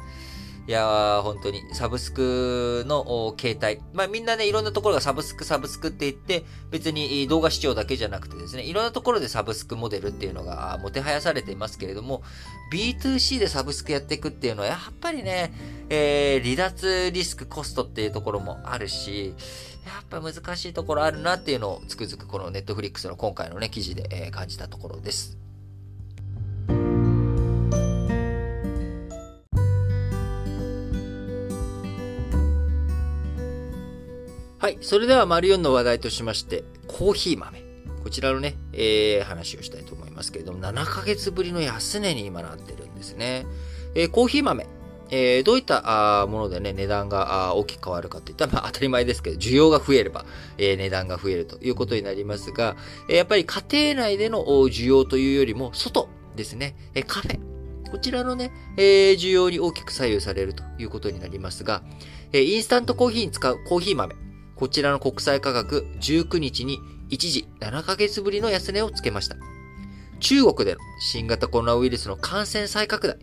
[0.68, 3.82] いやー、本当に、サブスクの形態。
[3.94, 12.22] まあみんなね、いろんなところがサブスク、サブスクって言って、別に動画視聴だけじゃなくてですね、いろんなところでサブスクモデルっていうのがもてはやされていますけれども、
[12.72, 15.52] B2C でサブスクやっていくっていうのは、やっぱりね、
[15.90, 19.34] えー、離脱リスクコストっていうところもあるし、
[19.86, 25.38] やっぱ難しいところあるなっていうのをつくづくこのネットフリックスの今回のね、記事で、え、感じたところです。
[34.62, 34.78] はい。
[34.80, 37.64] それでは、丸4の話題としまして、コーヒー豆。
[38.04, 43.48] こちらのね、えー、話をしたいと思いますけれども、7ヶ月ぶりの安値に今なってるんですね。
[43.96, 44.68] えー、コーヒー豆。
[45.10, 50.26] えー、どういったあものでね、値段が大きく変わるかっていったら、まあ当たり前ですけど、需要が増えれば、
[50.60, 52.76] えー、値段が増えるということになりますが、
[53.10, 57.40] えー、やっぱり家庭内での需要というよりも、外ですね、えー、カフェ。
[57.90, 61.82] こちらのね、えー、需要に大きく左右されるということになりますが、
[62.32, 64.14] えー、インスタントコーヒーに使うコーヒー豆。
[64.62, 69.36] こちらの国際価格19日に一時7ヶ月ぶりの安値をつけました。
[70.20, 73.18] 中国での新型コロナウイルスの感染再拡大、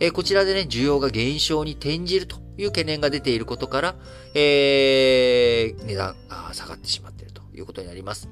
[0.00, 3.94] えー、こちらでね、需要が減少に転じるという懸念が出ていることから、
[4.34, 8.28] えー、値段が下がってしまっているということになります。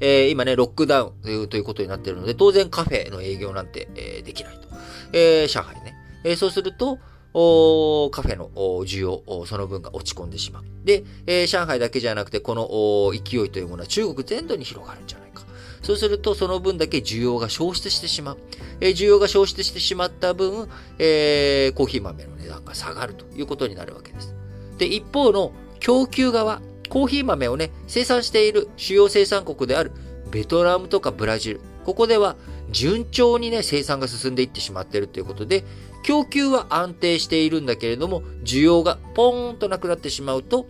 [0.00, 4.68] えー、今ね、ロックダウンということになっているので、当然カフェの営業なんて、えー、できないと。
[5.12, 5.94] えー、上海ね。
[6.24, 6.98] えー、そうすると、
[7.34, 8.50] おカフェの
[8.84, 10.64] 需要、その分が落ち込んでしまう。
[10.84, 15.42] で、えー、上海だけじゃなくて、この勢いというものは中国全土に広がるんじゃないか。
[15.82, 18.38] そうすると、その分だけ需要が消失してしまう。
[18.80, 20.68] えー、需要が消失してしまった分、
[20.98, 24.34] えー、コーヒー豆の値段が下がるということになるわけです。
[24.78, 29.92] で、一方の供給側、コーヒー豆をね、生産している主要生産国である
[30.30, 32.36] ベトナムとかブラジル、ここでは
[32.70, 35.64] 順調にね、生産が進んでいってしまっているということで、
[36.02, 40.66] 供給は安定しているんだけれども、需要がポーンとなくなってしまうと、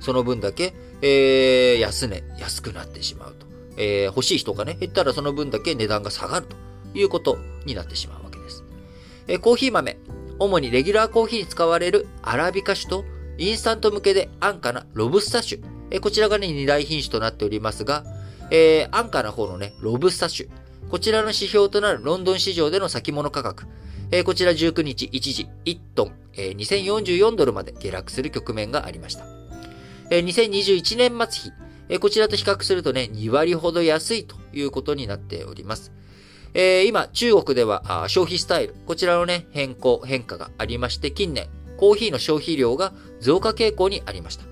[0.00, 3.46] その分だけ、えー、安値、安くなってしまうと。
[3.76, 6.56] えー、欲しい人がね、減ったらその分だけ値段が下がると
[6.98, 8.64] いうことになってしまうわけです。
[9.28, 9.98] えー、コーヒー豆、
[10.38, 13.04] 主にレギュラーコーヒーに使われるアラビカ種と、
[13.38, 15.60] インスタント向けで安価なロブスタ種。
[15.90, 18.04] えー、こちらがね、二大品種となっておりますが、
[18.50, 20.48] えー、安価な方のね、ロブスタ種。
[20.92, 23.64] こちらの指標となるロンドン市場での先物価格。
[24.10, 29.24] えー、こちら19日一時1トン、えー、2044ドルまで下落する局面がありました。
[30.10, 31.52] えー、2021年末比、
[31.88, 35.92] えー、こちらと比較するとね、2割ほど安いということになっております。
[36.52, 44.51] えー、今、中国では消費スタイル、こちらのね、変更、変化がありまして、近年、コーヒーの消費量が増加傾向にありました。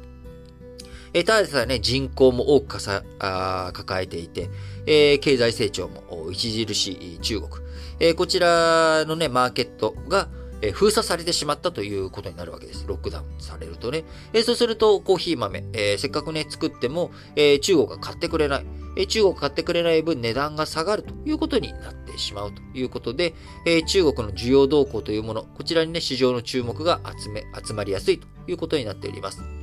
[1.12, 4.48] えー、ただでさえね、人口も多くかさあ抱えていて、
[4.86, 7.50] えー、経済成長も著しい中国。
[7.98, 10.28] えー、こちらのね、マーケットが、
[10.62, 12.84] え封鎖されてしまったということになるわけです。
[12.86, 14.04] ロックダウンされるとね。
[14.34, 18.66] えそうすると、コーヒー豆、えー、せっかくね、作っても、えー、中国が買ってくれない。
[18.96, 29.59] え中国が買ってくれない分値段が下がるということになってしまうということで、え中国の需要動向というもの、こちらにね、市場の注目が集め、集まりやすいということになっております。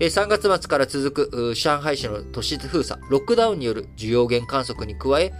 [0.00, 5.32] え3月末から続く上海市の都市封鎖、ロックダウンによる需要減観測に加え、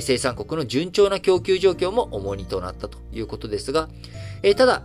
[0.00, 3.88] 生産国の順調な供給状況も重荷となったということですが、
[4.56, 4.82] ただ、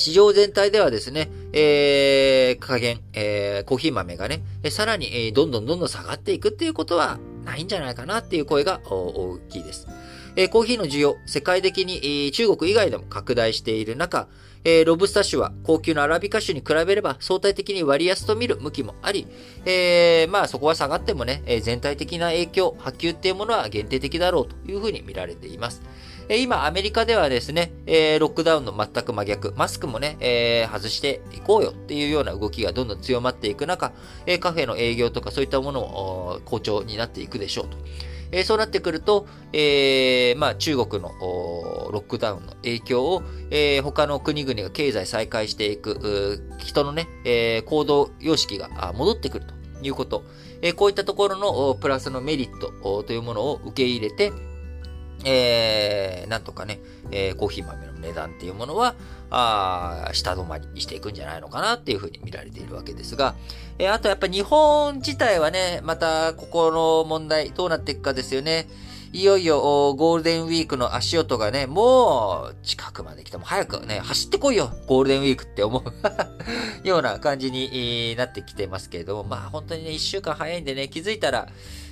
[0.00, 9.86] 市場全体ではですね、えー、加減、えー、コーヒー豆がね、さらに、え、どんどんどんどん下がっていくっていうことはないんじゃないかなっていう声が大きいです。
[10.36, 14.28] えー、コーヒーの需要、世界的に、えー、中国以外でも拡大している中、
[14.64, 19.26] えー、ロブスタ種は高級なアラビカ種に比べれば相対的に割安と見る向きもあり、
[19.64, 25.82] えー、まあそこは下がってもね、え全体的な影響、波及っていうものは限定的だろうというふうに見られています。
[26.28, 33.92] え今、アメリカではですね、えロックダウンの全く真逆、マスクもね、え外していこうよっていうような動きがどんどん強まっていく中、
[34.26, 37.76] えカフェの営業とかそういったものも好調になっていくでしょうと。
[38.32, 50.24] えそうなってくると、えー、まあ中国のロックダウンの影響を、えー、他の国々が経済再開していく、人のね、え、行動様式が戻ってくるということ、
[50.62, 54.32] えこういったところのプラスのメリットというものを受け入れて、
[55.24, 58.94] え、なんとかね、え、コーヒー豆の値段っていうものは、
[59.30, 63.34] あ下止まりしていくんじゃないのかなっていうふうに見られているわけですが、
[63.80, 68.68] えー、あとやっぱ日本自体はね、またここの問題どうなっていくかですよね。
[69.12, 75.84] いよいよゴールデンウィークの足音がね、もう近くまで来ても早くね、走ってこいよゴールデンウィークって思う
[76.86, 81.48] ような感じになってきてますけれども、まあ本当にね、一週間早いんでね、気づいたら、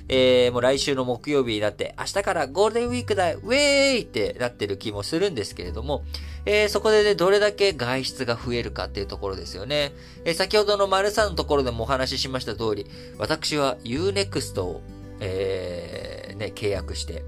[0.08, 6.04] えー、もう来週の木曜日になって、明日からゴールデンウィークだウェーイってなってる気もするんですけれども、
[6.46, 9.92] えー、そこでね、どれだけ外出が増えるかっていうところですよね。
[10.24, 12.86] えー、先ほどの丸3のところでもお話ししました通り、
[13.18, 14.80] 私は Unext を、
[15.20, 17.24] えー、ね、契約して、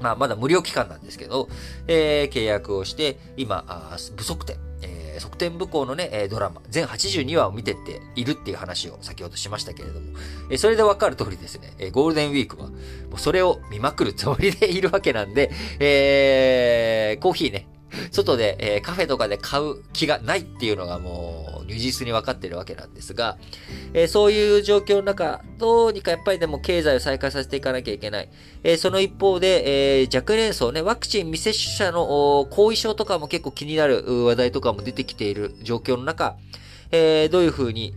[0.00, 1.48] まあ、まだ無料期間なんですけど、
[1.88, 4.56] えー、契約をして、今、あ不足点、
[5.16, 10.06] え側転武功のね、ドラマ、全82話を見てっているっていう話を先ほどしましたけれども、
[10.50, 12.76] えそれでわかる通りですね、えゴールデンウィークは、も
[13.16, 15.50] うそれを見まくるつもりでいるわけなんで、
[15.80, 17.66] えー、コーヒーね、
[18.10, 23.38] 外で、えー、カフェとかで買う気がないっていうのがもう、如実に分かってるわけなんですが、
[23.92, 28.28] えー、そういう状況の中、どうにかやっぱりでも経済を再開させていかなきゃいけない。
[28.62, 36.36] えー、その一方で、えー、若年層ね、ワクチン未接種者の後遺症とかも結構気になる話題とかも出てきている状況の中、
[36.90, 37.94] えー、どういうふうに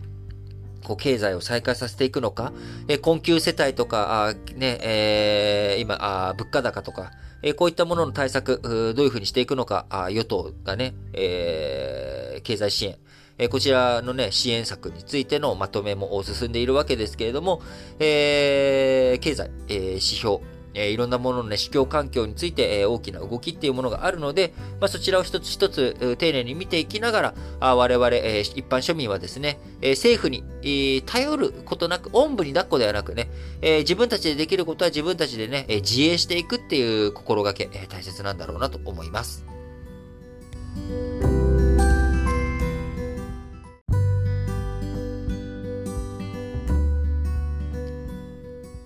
[0.84, 2.52] こう経済を再開させていくのか、
[2.88, 7.12] え、困窮世帯とか、あね、えー、今あ、物価高とか、
[7.42, 8.60] え、こういったものの対策、
[8.94, 12.96] どういうふうにしていくのか、あ与党がね、えー、経済支援、
[13.38, 17.62] え、こちらのね、支援策についてのまとめも進んでいるわけですけれども、
[17.98, 20.40] えー、経済、えー、指標、
[20.74, 33.30] えー、いろんなもののね、市況環境について、えー、大きな動きっていうものがあるので、まあ、そちらを一つ一つ、丁寧に見ていきながら、あ我々、えー、一般庶民はですね、え、政府に、え、頼ることなく、おんぶに抱っこではなくね、
[33.62, 39.44] え、自分たちでできることは自分たちでね、え、自衛していくっていう心がけ、え、大切なんだろうなと思います。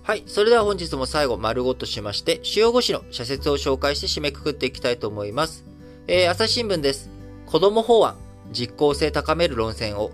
[0.07, 0.25] はい。
[0.27, 5.65] それでは本日も最後、丸ごとしまして、主要語詞の社説を紹介して締めくくっていきたいと思います。
[6.09, 7.09] えー、朝日新聞です。
[7.47, 8.19] 子供法案、
[8.53, 10.11] 実効性高める論戦を。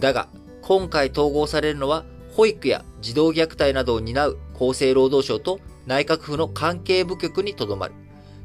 [0.00, 0.28] だが、
[0.60, 2.04] 今回統合されるのは、
[2.34, 7.94] 保育や児童虐待などを担う厚生労働省と内閣府の関係部局にとどまる。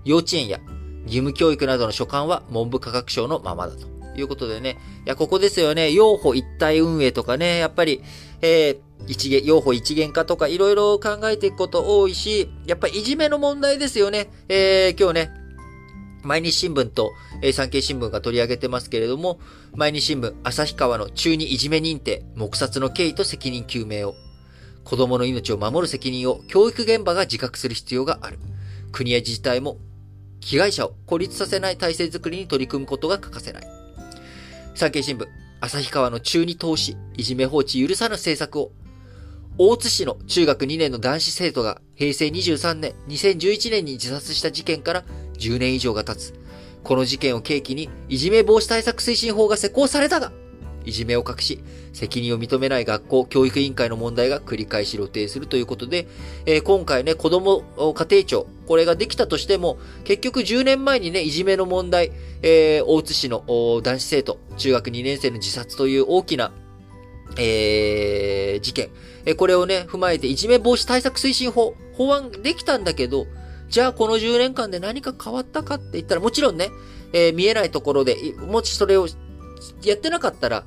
[0.05, 0.61] 幼稚園や
[1.03, 4.77] 義務教育などの所管は文部科学省のままだということでね。
[5.05, 5.91] いや、ここですよね。
[5.91, 8.01] 養護一体運営とかね、やっぱり、
[8.39, 14.29] えー一元、用法一元化とかいろいろ考えていくこと多いし、やっぱりいじめの問題ですよね。
[14.47, 15.41] えー、今日ね、
[16.23, 19.39] 毎日新聞と、えー、産経新聞が取り上げてますけれども、
[19.73, 24.15] 毎日新聞、旭川の中にいじめ認定、黙殺の経緯と責任究明を、
[24.83, 28.39] 子供の命を守る責任を教育現場が自覚する必要がある。
[28.91, 29.77] 国や自治体も、
[30.41, 33.67] 被害者を孤立させない体制づくりに取り組むことが欠かせない。
[34.75, 35.27] 産経新聞、
[35.61, 38.71] 旭川の中に投資、いじめ放置許さぬ政策を、
[39.57, 45.03] 大津市の中学2年の男子生徒が平成23年、2011年に自殺した事件から
[45.37, 46.33] 10年以上が経つ。
[46.83, 50.31] この事件を契機にいじめ防止対策推進法が施行されたが、
[50.85, 56.07] いじめを隠し、責任を認めない学校、教育委員会の問題が繰り返し露呈するということで、
[56.45, 57.61] えー、今回ね、子供
[57.93, 63.43] 家庭庁、これができたとしても、結局10年前にね、いじめの問題、えー、大津市の
[63.83, 66.51] 男子生徒、中学2年生の自殺という大きな、
[67.37, 68.89] えー、事件、
[69.25, 73.27] えこれをね、踏まえて、いじめ防止対策推進法、法案できたんだけど、
[73.69, 76.69] じゃあこの10年間で何か変わったかって言ったら、もちろんね、
[77.13, 79.07] えー、見えないところで、もしそれを
[79.83, 80.63] やってなかったら、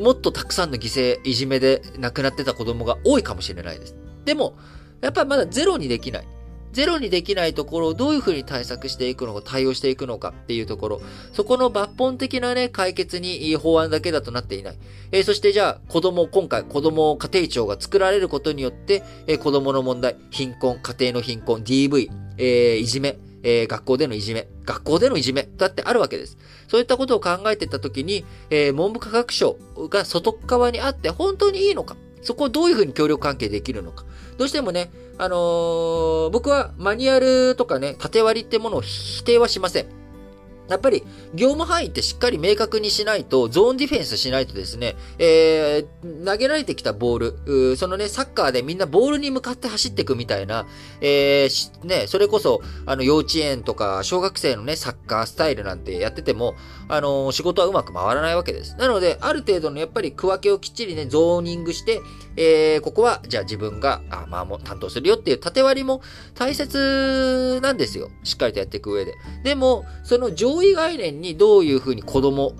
[0.00, 3.94] もっとたくさんの犠牲、いじめで亡くなってた子供が多いかもしれないです。
[4.24, 4.56] でも、
[5.00, 6.28] やっぱりまだゼロにできない。
[6.76, 11.00] ゼロにできないところをどういうふうに対策していくのか、対応していくのかっていうところ、
[11.32, 14.76] そこの抜本的なね、解決に法案だけだとなっていない。
[15.10, 26.36] えー、そしてじゃあ、子供、今回子供家庭庁が作られることによって、えー、子供の問題、貧困、家庭の貧困、DV、えー、いじめ、えー、学校でのいじめ、学校でのいじめだってあるわけです。
[26.68, 29.56] そういったことを考えていったときに、えー、文部科学省
[29.88, 31.96] が外側にあって本当にいいのか
[32.26, 34.04] そこをどういうふうに協力関係できるのか。
[34.36, 39.86] どうしてもね、あのー、僕はマニュアルとかね、縦割りってものを否定はしません。
[40.68, 41.04] やっぱり、
[41.34, 50.66] 業務範囲ってしっかり明確にしないと、ゾーンディフェンスしないとですね、えー、投げられてきたボール、そのね、サッカーでみんなボールに向かって走っていくみたいな、
[51.00, 56.54] えー、ね、それこそ、あの、幼稚園とか、小学生のね、サッカースタイルなんてやってても、
[56.88, 58.76] あのー、仕事はうまく回らないわけです。
[58.76, 62.00] なので、ある程度のやっぱり区分けをきっちりね、ゾーニングして、
[62.36, 66.02] えー、ここは、じゃあ自分が、あ、まあもう担当するよっていう縦割りも
[66.34, 68.10] 大切なんですよ。
[68.24, 69.14] しっかりとやっていく上で。
[69.42, 72.52] でも、その上位概念にどういうふうに子供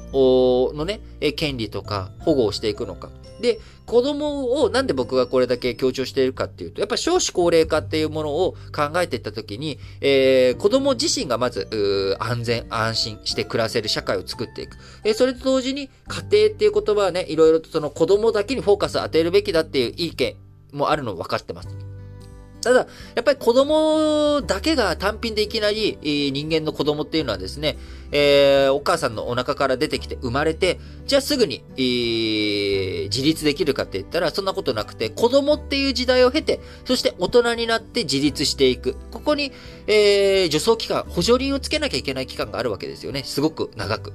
[0.74, 1.00] のね、
[1.36, 3.10] 権利とか保護をしていくのか。
[3.40, 14.76] で、子供をなんで僕がこれだけ強調しているかっていうと、やっぱ少子高齢化っていうものを考えていったときに、えー、子供自身がまず、安全、安心して暮らせる社会を作っていく。
[15.04, 20.34] えー、それと同時に、家庭っていう言葉はね、いろいろとその子供だけにフォーカスを当てるべきだっていう意見
[20.72, 21.85] もあるの分かってます。
[22.66, 27.78] ただ、やっぱり子供だけが単品でいきなり、人間の子供っていうのはですね、
[28.10, 38.96] えー、お母さんのお腹から出てきて生まれて、じゃあすぐに、えー、自立できるかって言ったら、そんなことなくて、子供っていう時代を経て、そして大人になって自立していく。
[39.12, 39.52] ここに、
[39.86, 43.22] えー、助走期間、補助輪をつけなきゃいけない期間があるわけですよね。
[43.22, 44.12] すごく長く。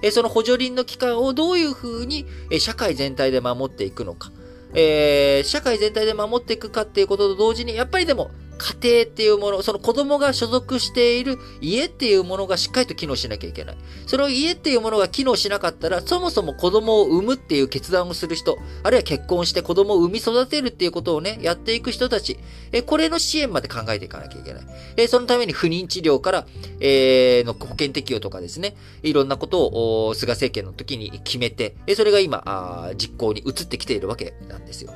[0.00, 4.32] えその補助輪の期間をどういうふうに、え社会全体で守っていくのか。
[4.74, 13.76] えー、社会全体で守っていくかっていうことと同時に、やっぱりでも、家庭っていうもの、その子供が所属している家っていうものがしっかりと機能しなきゃいけない。
[14.06, 22.38] その家っていうものが機能しなかったら、そもそも子供を産むっていう決断をする人、あるいは結婚して子供を産み育てるっていうことをね、やっていく人たち、
[22.72, 24.62] えこれの支援まで考えていかなきゃいけない。
[24.98, 26.46] えそのために不妊治療から、
[26.80, 29.66] えー、の保険適用とかですね、いろんなこと
[30.08, 34.92] を菅政権の時に決めて、えそれが今あ、実行に移ってきているわけなんですよ。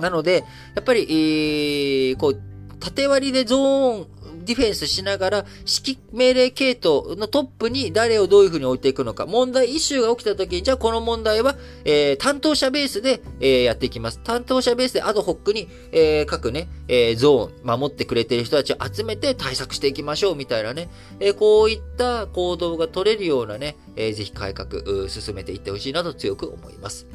[0.00, 0.44] なので、
[0.74, 2.53] やっぱり、えー、こう、
[2.84, 4.06] 縦割りでゾーン、
[4.44, 11.56] ディフェンスしながら、指揮命令系統のトップに誰をどういうふうに置いていくのか、問題、イシューが起きた時に、じゃあこの問題は、
[11.86, 14.20] えー、担当者ベースで、えー、やっていきます。
[14.22, 27.06] 担当者ベースでアドホックに、えー、各ね、えー、ゾーン、守ってくれてる人たちを集めて対策していきましょう、みたいなね、えー、こういった行動が取れるようなね、えー、ぜひ改革、進めていってほしいなと強く思います。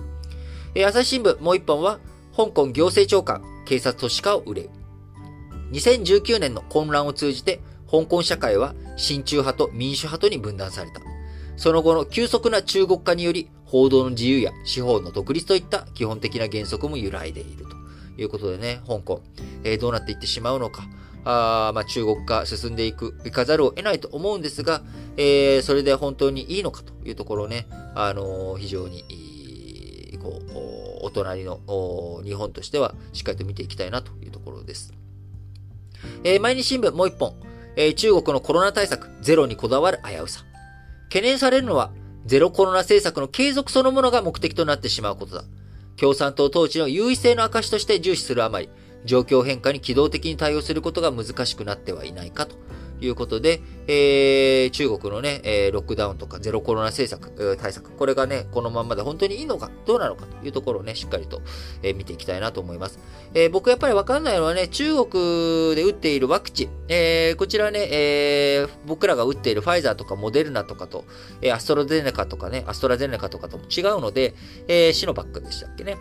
[0.73, 1.99] えー、朝日新聞、もう一本は、
[2.35, 4.78] 香港行政長官、警察都市化を憂う。
[5.71, 7.59] 2019年の混乱を通じて、
[7.89, 11.01] 香港社会は親中派と民主派とに分断された。
[11.57, 19.21] その後の急速な中国化により、報道の自由や司法の独立といった基本的な原則も揺らいでいるということでね、香港、
[19.63, 20.83] えー、どうなっていってしまうのか。
[21.25, 24.81] あまあ、中国化進んでいく、いかざるを得ないと思うんですが、
[25.17, 29.03] えー、それで本当にいいのかというところをね、あのー、非常に、
[30.21, 30.39] こ
[31.01, 31.59] う、お隣の
[32.23, 34.98] 日本としてはしっかりと見ていきたいなというところです。
[36.23, 37.35] えー、毎日新聞もう一本、
[37.75, 40.43] えー、中国のコロナ対策、ゼロにこだわる危うさ。
[41.05, 41.91] 懸念されるのは、
[42.25, 45.43] ゼロコロナ政策の継続そのものが目的となってしまうことだ。
[45.97, 48.69] 共産党統治の優位性の証として重視するあまり、
[49.05, 52.55] 状況変化に機動的に対応することが難しくなってはいないかと
[53.01, 61.41] いうことで、えー、中国のね、えー、ロックダウンとかゼロコロナ政策、対策、これがね、このまんまで本当にいいのか、どうなのかというところをね、しっかりと、
[61.81, 62.99] えー、見ていきたいなと思います。
[63.33, 71.05] えー、僕やっぱりわかんないのはね、中国で打っているワクチン、えー、こちらね、えー、僕らが打っているファイザーとかモデルナとかと、
[71.41, 74.35] えー、アストラゼネカとかね、アストラゼネカとかとも違うので、
[74.67, 75.97] えー、シノバックでしたっけね。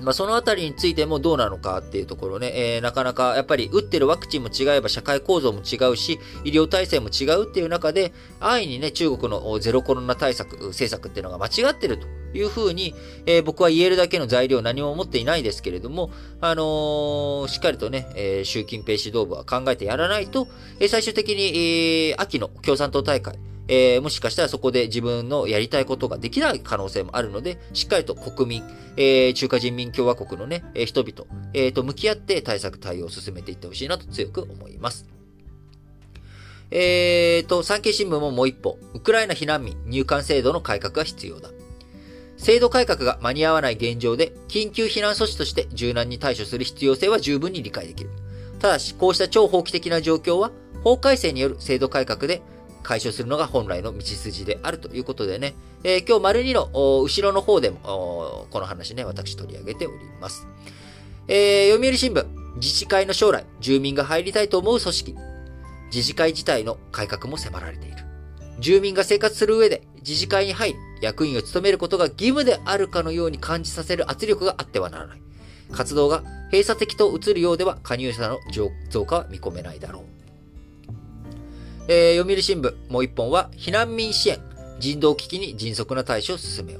[0.00, 12.21] まあ、そのあたりについてもどうなのかっていうところね、えー、なかなかやっぱり打ってるワクチンも違えば社会構造も違うし、医療体制も違うっていう中で、安易にね、中国のゼロコロナ対策、政策っていうのが間違ってると。
[12.34, 12.94] いうふうに、
[13.26, 16.10] えー、僕は言えるだけの材料何も持っていないですけれども、
[16.40, 20.48] あのー、しっかりとね、えー、習近平指導部は考えてやらないと、
[20.80, 28.62] え最終的に、え秋の共産党大会、えー、もしかしたらそこで自分のやりたいことができない可能性もあるので、しっかりと国民、
[28.96, 31.24] えー、中華人民共和国のね、えー、人々、
[31.54, 35.06] えー、と向き合って対策対応を進めていってほしいなと強く思います。
[36.74, 41.50] えーと、産経新聞ももう一歩、ウクライナ避難民入管制度の改革が必要だ。
[42.42, 48.10] 制度改革が間に合わない現状で、緊急避難措置として柔軟に対処する必要性は十分に理解できる。
[48.58, 50.50] ただし、こうした超法規的な状況は、
[50.82, 52.42] 法改正による制度改革で
[52.82, 60.48] 解消するのが本来の道筋であるということでね、えー、今日丸2の後ろの方でも、この話ね、私取り上げております。
[61.28, 62.26] えー、読売新聞、
[62.56, 65.16] 自治会の将来、住民が入りたいと思う組織、
[65.94, 68.01] 自治会自体の改革も迫られている。
[68.62, 75.22] 住民が生活する上で自治会に入り、役員を務めることが義務であるかのように感じさせる圧力があってはならない。
[75.72, 78.38] 活動が閉鎖的と映るようでは加入者の
[78.90, 80.02] 増加は見込めないだろう。
[81.88, 84.38] えー、読売新聞、もう一本は、避難民支援、
[84.78, 86.78] 人道危機に迅速な対処を進めよ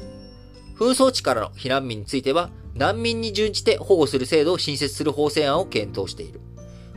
[0.79, 0.81] う。
[0.81, 6.41] 紛争地からの避難民については、難民に準じて保護する制度を新設する法制案を検討している。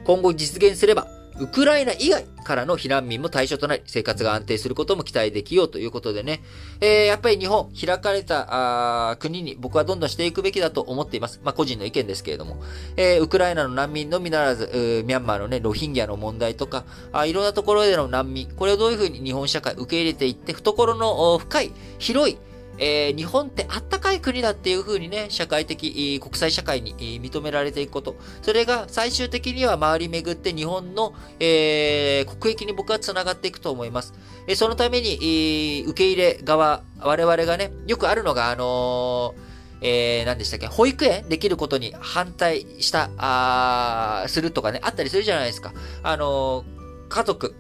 [0.05, 1.07] 今後実現すれば、
[1.37, 6.41] ウクライナ以外からの避難民も対象となり、生活が安定することも期待できようということでね、
[6.79, 11.41] えー、やっぱり日本、開かれたあ国に僕はどんどんしていくべきだと思っています。
[11.43, 12.63] まあ、個人の意見ですけれども、
[12.95, 22.37] えー、ウクライナの難民のみならず、ミャンマーのね、ロヒンギャの問題とか、あいろんなところでの難民、これをどういうふうに日本社会受け入れていって、懐の深い、広い、
[22.77, 28.15] えー、日本ってあったかい国だっていう風にね、社会的、国際社会に認められていくこと。
[28.41, 34.13] それが最終的には回り巡って日本の、えー、国益に僕は繋がっていくと思います。
[34.47, 39.35] え、そのために、受け入れ側、我々がね、よくあるのが、あの
[39.81, 45.73] えー、何でしたっけ、保育園できることに反対した、あするとかね、あったりするじゃないですか。
[46.03, 46.63] あの
[47.09, 47.55] 家族、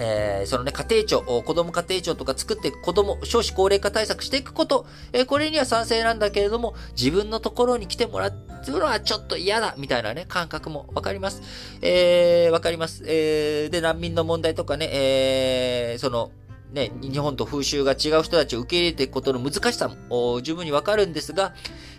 [0.00, 8.32] えー、そのね、家庭庁、子供家庭庁とか作って子供、少子高齢化対策していくこと、えー、これには賛成なんだけれども、自分のところに来てもらう
[8.66, 11.42] のはちょっと嫌だ、みたいなね、感覚もわかります。
[11.82, 13.02] えー、わかります。
[13.06, 16.30] えー、で、難民の問題とかね、えー、その、
[16.72, 21.52] ね、日本と風習が違う人たちを受け入れていくことの難しさも十分にわかるんですが、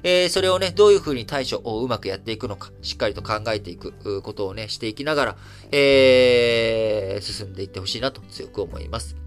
[0.03, 5.37] えー、それをね、どういうふうに対処をうまくやっていくのか、しっかりと考えていくことをね、していきながら、
[5.71, 9.17] えー、進んでいってほしいなと強く思います。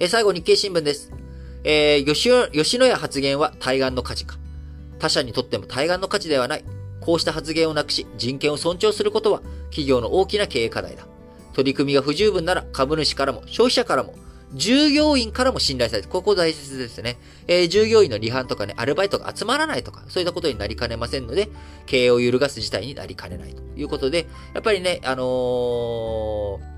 [0.00, 1.12] えー、最後、日経新聞です。
[1.62, 4.36] えー、吉吉野家発言は対岸の火事か。
[4.98, 6.64] 他者にとっても対岸の価値ではない。
[7.00, 11.06] こうした発言をなくし、人権を尊重することは、企業の大きな経営課題だ。
[11.52, 14.14] 取り組みが不十分なら、株主からも、消費者からも、
[14.54, 17.16] 従業員からも信頼されて、ここ大切ですね。
[17.46, 21.48] えー、従業員の離反とかね、アルバイトが集まらないとか、そういったことになりかねませんので、
[21.86, 26.73] 経営を揺るがす事態になりかねないということで、やっぱりね、あのー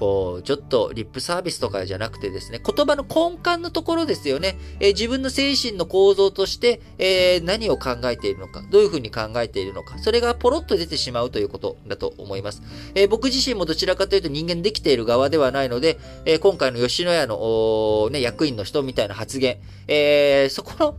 [0.00, 4.56] こう、ちょっとリップサービスとかじゃなくてですね、言葉の根幹のところですよね。
[4.80, 12.62] えー、自分の精神の構造として、えー、何を考えているのか、どういうふうに考えているのか、それがポロッと出てしまうということだと思います。
[12.94, 20.94] えー、僕自身もどちらかというと人間できている側ではないので、え今回の吉野家の、ね、役員の人みたいな発言、えそこの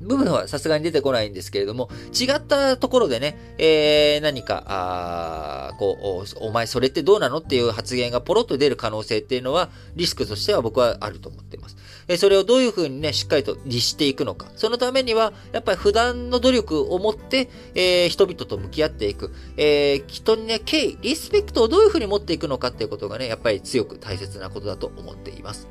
[0.00, 11.76] 部分はさすがに出てこないんですけれども、違ったところでね、えー、何か、あこう、お前それってどうなのっていう発言がポロッと出る可能性っていうのは、リスクとしては僕はあると思っています。
[12.08, 14.46] えー、それをどういうふうにね、しっかりと律していくのか。
[14.56, 19.32] そのためには、やっぱり普段の努力を持って、えー、人々と向き合っていく。
[19.58, 25.68] えー、人にね、敬意、リスペクトをどういうふうに持っていくのかっていうことがね、やっぱり強く大切なことだと思っています。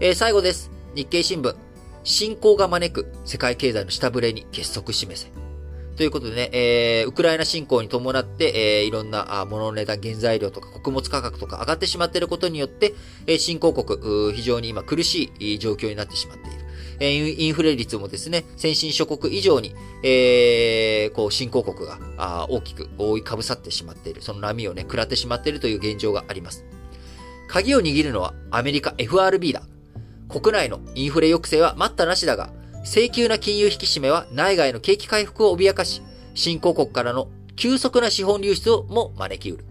[0.00, 0.70] えー、最後です。
[0.94, 1.71] 日経新聞。
[2.04, 5.30] 侵攻が招く世界経済の下振れに結束示せ。
[5.96, 12.94] ということでね、えー、ウクライナ侵攻に伴って、えー、いろんな物の値段、原材料とか穀物価格とか上がってしまっていることによって、
[13.26, 16.62] えー、新興国、非常に今苦しい状況になってしまっている。
[16.98, 24.22] えー、インフレ率もですね、先進諸国以上に、えー、こう、新興国があ大きく覆いかぶさってしまっている。
[24.22, 26.64] その波をね、食らってしまっているという現状があります。
[27.48, 29.62] 鍵を握るのはアメリカ FRB だ。
[30.32, 32.50] 国内のインフレ抑制は待ったなしだが、
[32.84, 36.02] 請求な金融引き締めは内外の景気回復を脅かし、
[36.34, 39.64] 新興国からの急速な資本流出をも招きうる。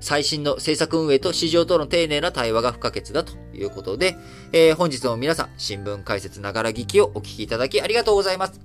[0.00, 4.16] 最新の政策運営と市場との丁寧な対話が不可欠だということで、
[4.52, 8.60] えー、本日も皆さん、新聞解説ながら聞きをお聞きいただきありがとうございます。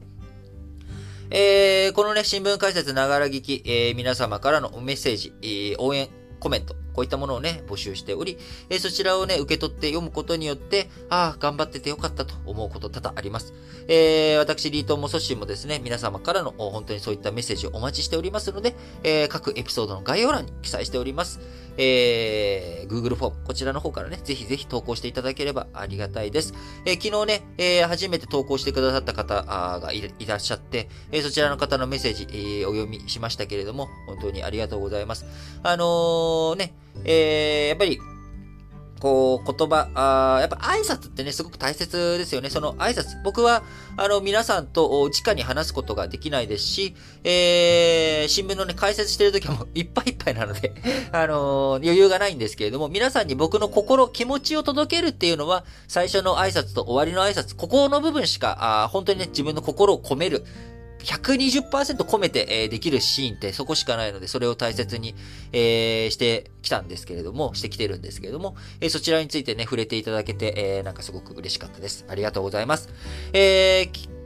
[1.30, 8.40] えー、このね、新聞解説ながら聞き、えー、皆様からのメッセージ、えー、応援、コメント、こういったものをね、募集しており、
[8.72, 13.54] えそちらをね、受け取って読むことによって、ああ、頑張っててよかったと思うこと多々あります。
[13.88, 21.40] えー、私、リートもソッシーもですね、皆様からの本当にそういったメッセージをお待ちしておりますので、えー、各エピソードの概要欄に記載しております。
[21.78, 26.54] えー、Google フォーム、こちらの方からね、ぜひぜひ投稿していただければありがたいです。
[26.86, 29.44] えー、昨日ね、えー、初めて投稿してくださった方
[29.80, 35.26] がいらっしゃって、えー、そちらの方のメッセージ、えー、お読みしましたけれども、本当にありがとうございます。
[35.64, 36.74] あのー、ね、
[37.06, 38.00] えー、やっぱり、
[39.00, 42.50] こう、言葉、あやっぱ挨拶ってね、すごく大切ですよね。
[42.50, 43.22] その挨拶。
[43.24, 43.64] 僕は、
[43.96, 50.74] あの、皆さんと直に話すことができないですし、えー、新聞のね、解説してる時はもう いっぱいいっぱいなので
[51.12, 60.46] あのー、余裕がないんですけれども、皆さんに僕の心、気持ちを届けるっていうのは、最初の挨拶と終わりの挨拶、ここの部分しか、あ本当にね、自分の心を込める。
[61.08, 65.16] 120%込めて、えー、できるシーンってそこしかないので、それを大切に、
[65.54, 72.06] えー、してきたんですけれども、してきてるんですけれども、えー、そちらについてね、触れていただけて、えー、なんかすごく嬉しかったです。
[72.10, 72.90] ありがとうございます。
[73.32, 74.17] えー、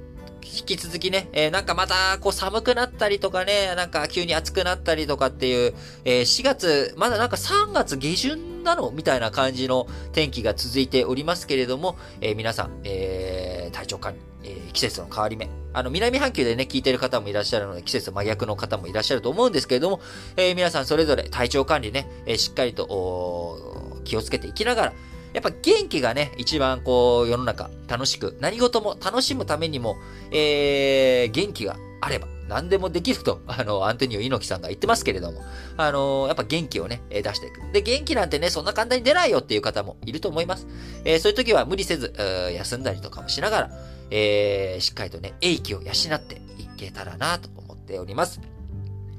[0.52, 5.74] 引き続きね、えー、なんかまた、こう寒くなったりとかね、なんか急に暑くなったりとかっていう、
[6.04, 15.50] えー、4月、まだなんか3月下旬なのみたいな感じの天気が続いておりますけれども、えー、皆さん、えー、体調管理、えー、季節の変わり目。
[15.74, 20.02] あの、南半球でね、聞いてる方もいらっしゃるので、季節真逆の方もいらっしゃると思うんですけれども、
[20.36, 24.94] えー、皆さんそれぞれ体調管理ね、えー、しっかりと、気をつけていきながら、
[25.34, 29.96] やっぱ元気がね、一番こう、世の中楽しく、何事も楽しむためにも、
[30.32, 35.42] えー、元気があれば、何でもできると、 あの、アントニオ猪木さんが言ってますけれども、
[35.78, 37.62] あのー、やっぱ元気をね、出していく。
[37.72, 40.68] で、元気なんてね、そんな簡単に出ないよっていう方もいると思います。
[41.06, 42.14] えー、そういう時は無理せず、
[42.54, 43.72] 休んだりとかもしながら、
[44.10, 48.42] えー、しっかりとね、英気を養っていけたらなと思っております。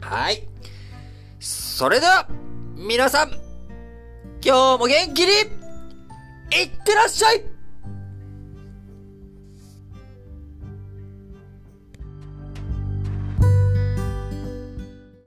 [0.01, 0.43] はい。
[1.41, 2.29] それでは、
[2.77, 3.31] 皆さん、
[4.45, 5.33] 今日も元気に
[6.61, 7.52] いってらっしゃい。